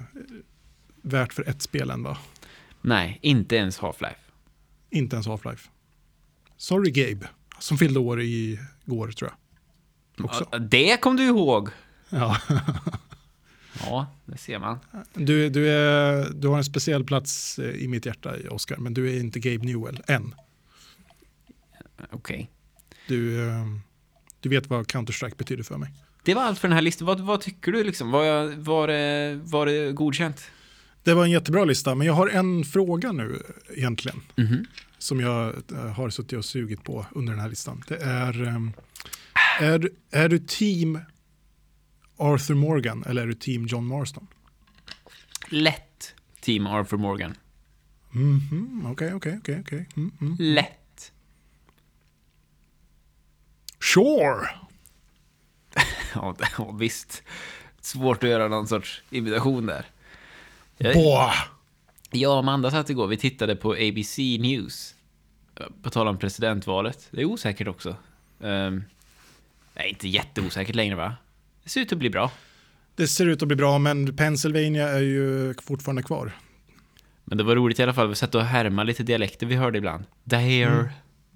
[1.01, 2.17] värt för ett spel än, va?
[2.81, 4.15] Nej, inte ens Half-Life.
[4.89, 5.67] Inte ens Half-Life.
[6.57, 7.27] Sorry Gabe,
[7.59, 9.37] som fyllde år i går tror jag.
[10.17, 10.45] Också.
[10.59, 11.69] Det kom du ihåg.
[12.09, 12.37] Ja.
[13.79, 14.79] ja, det ser man.
[15.13, 19.15] Du, du, är, du har en speciell plats eh, i mitt hjärta, Oscar, men du
[19.15, 20.35] är inte Gabe Newell än.
[22.11, 22.11] Okej.
[22.11, 22.47] Okay.
[23.07, 23.65] Du, eh,
[24.39, 25.93] du vet vad Counter-Strike betyder för mig.
[26.23, 27.07] Det var allt för den här listan.
[27.07, 27.83] Vad, vad tycker du?
[27.83, 28.11] Liksom?
[28.11, 30.51] Var, var, det, var det godkänt?
[31.03, 34.21] Det var en jättebra lista, men jag har en fråga nu egentligen.
[34.37, 34.65] Mm -hmm.
[34.97, 37.83] Som jag eh, har suttit och sugit på under den här listan.
[37.87, 38.71] Det är
[39.59, 40.99] är, är du team
[42.17, 44.27] Arthur Morgan eller är du team John Marston?
[45.49, 47.33] Lätt team Arthur Morgan.
[48.11, 49.87] Mhm, okej, okej, okej, okej.
[49.95, 50.35] Mm, mm.
[50.39, 51.11] Lätt.
[53.79, 54.49] Sure.
[56.15, 56.35] ja,
[56.79, 57.23] visst.
[57.81, 59.85] Svårt att göra någon sorts imitation där.
[60.77, 61.35] Boah.
[62.11, 64.95] Jag och Amanda satt igår, vi tittade på ABC News.
[65.81, 67.07] På tal om presidentvalet.
[67.11, 67.95] Det är osäkert också.
[68.39, 68.83] Um,
[69.73, 71.15] Nej, inte jätteosäkert längre va?
[71.63, 72.31] Det ser ut att bli bra.
[72.95, 76.31] Det ser ut att bli bra, men Pennsylvania är ju fortfarande kvar.
[77.25, 79.77] Men det var roligt i alla fall, vi satt och härma lite dialekter vi hörde
[79.77, 80.05] ibland.
[80.29, 80.85] There, mm.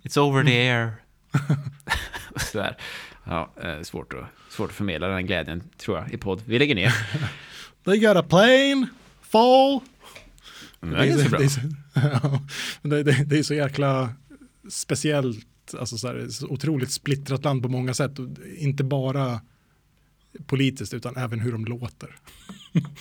[0.03, 0.45] it's over mm.
[0.45, 0.91] there.
[2.51, 2.77] Sådär.
[3.23, 6.41] Ja, eh, svårt, att, svårt att förmedla den glädjen, tror jag, i podd.
[6.45, 6.93] Vi lägger ner.
[7.85, 8.87] They got a plane,
[9.21, 9.79] fall.
[10.79, 11.61] det, är, det, är, det, är så,
[12.87, 14.09] det, det, det är så jäkla
[14.69, 18.11] speciellt alltså så här, så otroligt splittrat land på många sätt.
[18.57, 19.41] Inte bara
[20.45, 22.15] politiskt utan även hur de låter.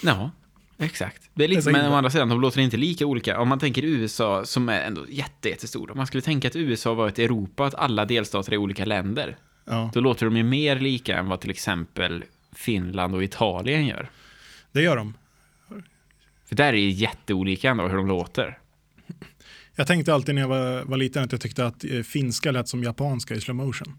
[0.02, 0.30] Ja,
[0.78, 1.30] exakt.
[1.34, 3.40] Det är lite, men å andra sidan, de låter inte lika olika.
[3.40, 5.90] Om man tänker USA som är ändå jätte, jättestor.
[5.90, 9.36] Om man skulle tänka att USA var ett Europa, att alla delstater är olika länder.
[9.64, 9.90] Ja.
[9.94, 14.10] Då låter de ju mer lika än vad till exempel Finland och Italien gör.
[14.72, 15.14] Det gör de.
[16.48, 18.58] För där är det jätteolika ändå hur de låter.
[19.76, 22.68] Jag tänkte alltid när jag var, var liten att jag tyckte att eh, finska lät
[22.68, 23.98] som japanska i slow motion.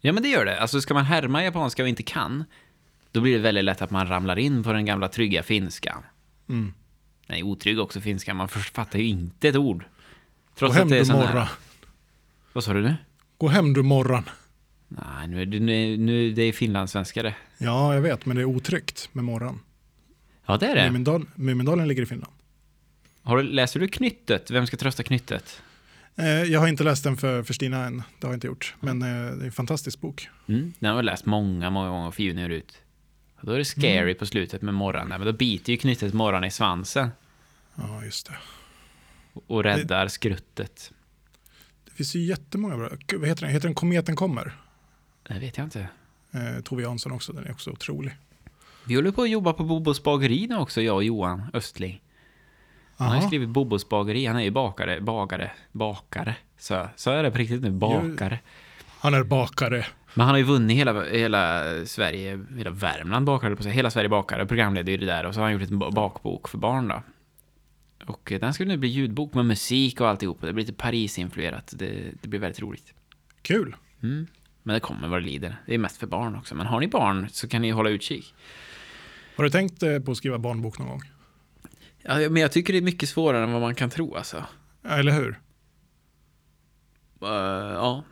[0.00, 0.60] Ja, men det gör det.
[0.60, 2.44] Alltså, ska man härma japanska och inte kan,
[3.12, 6.02] då blir det väldigt lätt att man ramlar in på den gamla trygga finskan.
[6.48, 6.72] Mm.
[7.26, 8.34] Nej, otrygg också finska.
[8.34, 9.84] Man fattar ju inte ett ord.
[10.58, 11.48] Trots Gå hem att det är du morra.
[12.52, 12.96] Vad sa du nu?
[13.38, 14.24] Gå hem du morran.
[14.88, 17.34] Nej, nu är det, nu, nu, det är finlandssvenska det.
[17.58, 19.60] Ja, jag vet, men det är otryggt med morran.
[20.46, 20.86] Ja, det är det.
[20.86, 22.32] Mumindal, Mumindalen ligger i Finland.
[23.22, 24.50] Har du, läser du Knyttet?
[24.50, 25.62] Vem ska trösta Knyttet?
[26.16, 28.74] Eh, jag har inte läst den för, för Stina än, det har jag inte gjort.
[28.80, 30.28] Men eh, det är en fantastisk bok.
[30.48, 32.78] Mm, den har jag läst många, många gånger för junior ut.
[33.40, 34.14] Och då är det scary Mm.
[34.14, 37.08] på slutet med där, men då biter ju knyttet morran i svansen
[37.74, 38.34] Ja, just det.
[39.46, 40.92] och räddar skruttet.
[41.84, 42.88] Det finns ju jättemånga bra.
[43.12, 43.50] Vad heter den?
[43.50, 44.56] Heter den Kometen kommer?
[45.28, 45.88] Det vet jag inte.
[46.32, 48.12] Eh, Tove Jansson också, den är också otrolig.
[48.84, 52.00] Vi håller på att jobba på Bobos bageri nu också, jag och Johan Östling.
[53.04, 56.36] Han har ju skrivit Bobos bageri, han är ju bakare, bagare, bakare.
[56.58, 58.38] Så, så är det på riktigt nu, bakare.
[59.00, 59.86] Han är bakare.
[60.14, 63.72] Men han har ju vunnit hela, hela Sverige, hela Värmland bakare, på sig.
[63.72, 65.26] hela Sverige bakare, programledare ju det där.
[65.26, 67.02] Och så har han gjort en ba- bakbok för barn då.
[68.06, 70.40] Och eh, den skulle nu bli ljudbok med musik och alltihop.
[70.40, 71.72] Det blir lite Paris-influerat.
[71.76, 71.90] Det,
[72.22, 72.94] det blir väldigt roligt.
[73.42, 73.76] Kul.
[74.02, 74.26] Mm.
[74.62, 75.56] Men det kommer vad det lider.
[75.66, 76.54] Det är mest för barn också.
[76.54, 78.34] Men har ni barn så kan ni hålla utkik.
[79.36, 81.02] Har du tänkt eh, på att skriva barnbok någon gång?
[82.02, 84.44] Ja, men jag tycker det är mycket svårare än vad man kan tro alltså.
[84.82, 85.40] Ja, Eller hur?
[87.22, 87.28] Eh,
[87.74, 88.04] ja.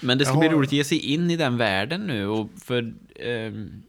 [0.00, 2.26] Men det ska Jag bli roligt att ge sig in i den världen nu.
[2.26, 3.82] Och för, ehm,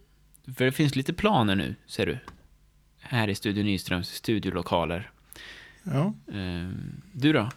[0.57, 2.17] för det finns lite planer nu, ser du.
[2.99, 5.11] Här i Studio Nyströms studiolokaler.
[5.83, 6.13] Ja.
[6.33, 7.49] Ehm, du då?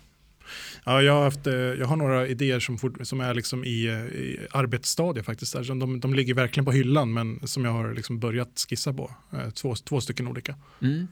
[0.84, 3.86] Ja, jag, har haft, eh, jag har några idéer som, fort, som är liksom i,
[3.86, 5.52] eh, i arbetsstadie faktiskt.
[5.52, 9.10] De, de ligger verkligen på hyllan men som jag har liksom börjat skissa på.
[9.54, 10.54] Två, två stycken olika.
[10.82, 11.08] Mm.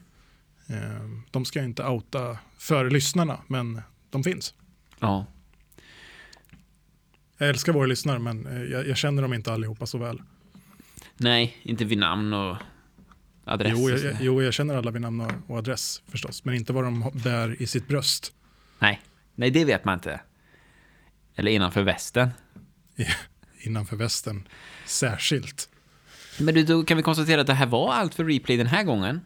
[0.69, 4.53] Eh, De ska inte outa för lyssnarna men de finns.
[4.99, 5.25] Ja.
[7.37, 10.21] Jag älskar våra lyssnare men eh, jag, jag känner dem inte allihopa så väl.
[11.17, 12.57] Nej, inte vid namn och
[13.45, 13.73] adress.
[13.75, 16.45] Jo jag, jo, jag känner alla vid namn och, och adress förstås.
[16.45, 18.33] Men inte vad de bär i sitt bröst.
[18.79, 19.01] Nej.
[19.35, 20.21] Nej, det vet man inte.
[21.35, 22.29] Eller innanför västen.
[23.61, 24.47] Innanför västen
[24.85, 25.69] särskilt.
[26.39, 28.83] Men du, då kan vi konstatera att det här var allt för replay den här
[28.83, 29.21] gången.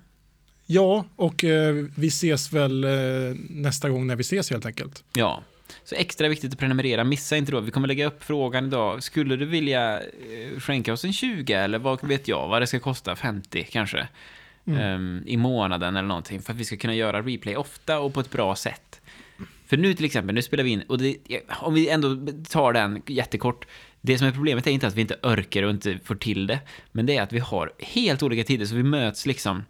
[0.66, 2.90] Ja, och eh, vi ses väl eh,
[3.50, 5.04] nästa gång när vi ses helt enkelt.
[5.14, 5.44] Ja.
[5.84, 7.04] Så extra viktigt att prenumerera.
[7.04, 7.60] Missa inte då.
[7.60, 9.04] Vi kommer lägga upp frågan idag.
[9.04, 12.80] Skulle du vilja eh, skänka oss en 20 eller vad vet jag vad det ska
[12.80, 13.16] kosta?
[13.16, 14.08] 50 kanske?
[14.68, 16.42] Ehm, I månaden eller någonting.
[16.42, 19.02] För att vi ska kunna göra replay ofta och på ett bra sätt.
[19.66, 21.18] För nu till exempel, nu spelar vi in, och det,
[21.50, 23.66] om vi ändå tar den jättekort.
[24.06, 26.60] Det som är problemet är inte att vi inte örker och inte får till det,
[26.92, 29.64] men det är att vi har helt olika tider, så vi möts liksom.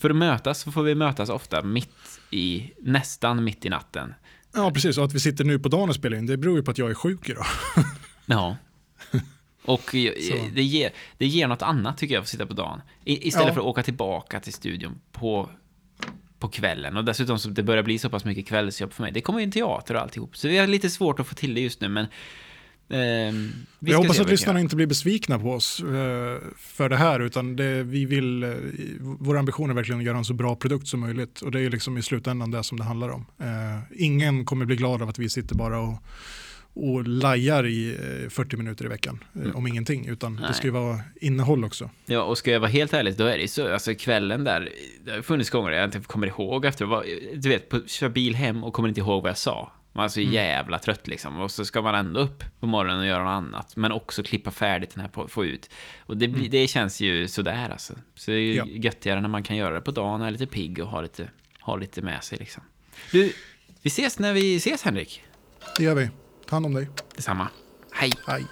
[0.00, 4.14] För att mötas så får vi mötas ofta mitt i, nästan mitt i natten.
[4.54, 4.98] Ja, precis.
[4.98, 6.78] Och att vi sitter nu på dagen och spelar in, det beror ju på att
[6.78, 7.46] jag är sjuk idag.
[8.26, 8.56] Ja.
[9.64, 9.90] Och
[10.54, 12.80] det ger, det ger något annat tycker jag, att sitta på dagen.
[13.04, 13.54] I, istället Ja.
[13.54, 15.50] för att åka tillbaka till studion på,
[16.38, 16.96] på kvällen.
[16.96, 19.12] Och dessutom så det börjar bli så pass mycket kvällsjobb för mig.
[19.12, 20.36] Det kommer ju en teater och alltihop.
[20.36, 22.06] Så vi har lite svårt att få till det just nu, men...
[22.90, 27.20] ehm, vi jag hoppas att lyssnarna inte blir besvikna på oss eh, för det här,
[27.20, 28.50] utan det, vi vill, eh,
[29.00, 31.40] vår ambition är verkligen att göra en så bra produkt som möjligt.
[31.40, 33.26] Och det är liksom i slutändan det som det handlar om.
[33.38, 33.46] Eh,
[33.96, 35.94] ingen kommer bli glad av att vi sitter bara och,
[36.74, 40.44] och lajar i eh, 40 minuter i veckan eh, om ingenting, utan Nej.
[40.48, 41.90] det ska ju vara innehåll också.
[42.06, 44.68] Ja, och ska jag vara helt ärlig, då är det så, alltså kvällen där,
[45.04, 46.86] det har funnits gånger jag inte kommer ihåg efter,
[47.36, 49.72] du vet, på, kör bil hem och kommer inte ihåg vad jag sa.
[49.92, 50.32] Man är så Mm.
[50.32, 53.76] jävla trött liksom, och så ska man ändå upp på morgonen och göra något annat,
[53.76, 55.70] men också klippa färdigt den här, på, få ut.
[56.00, 57.94] Och det, blir- det känns ju sådär alltså.
[58.14, 58.68] Så det är ju Mm.
[58.74, 58.80] Ja.
[58.82, 61.28] göttigare när man kan göra det på dagen, och är lite pigg och ha lite,
[61.60, 62.62] ha lite med sig liksom.
[63.12, 63.32] Du,
[63.82, 65.22] vi ses när vi ses Henrik.
[65.76, 66.10] Det gör vi.
[66.48, 66.88] Ta hand om dig.
[67.16, 67.48] Detsamma.
[67.92, 68.12] Hej.
[68.26, 68.44] Hej.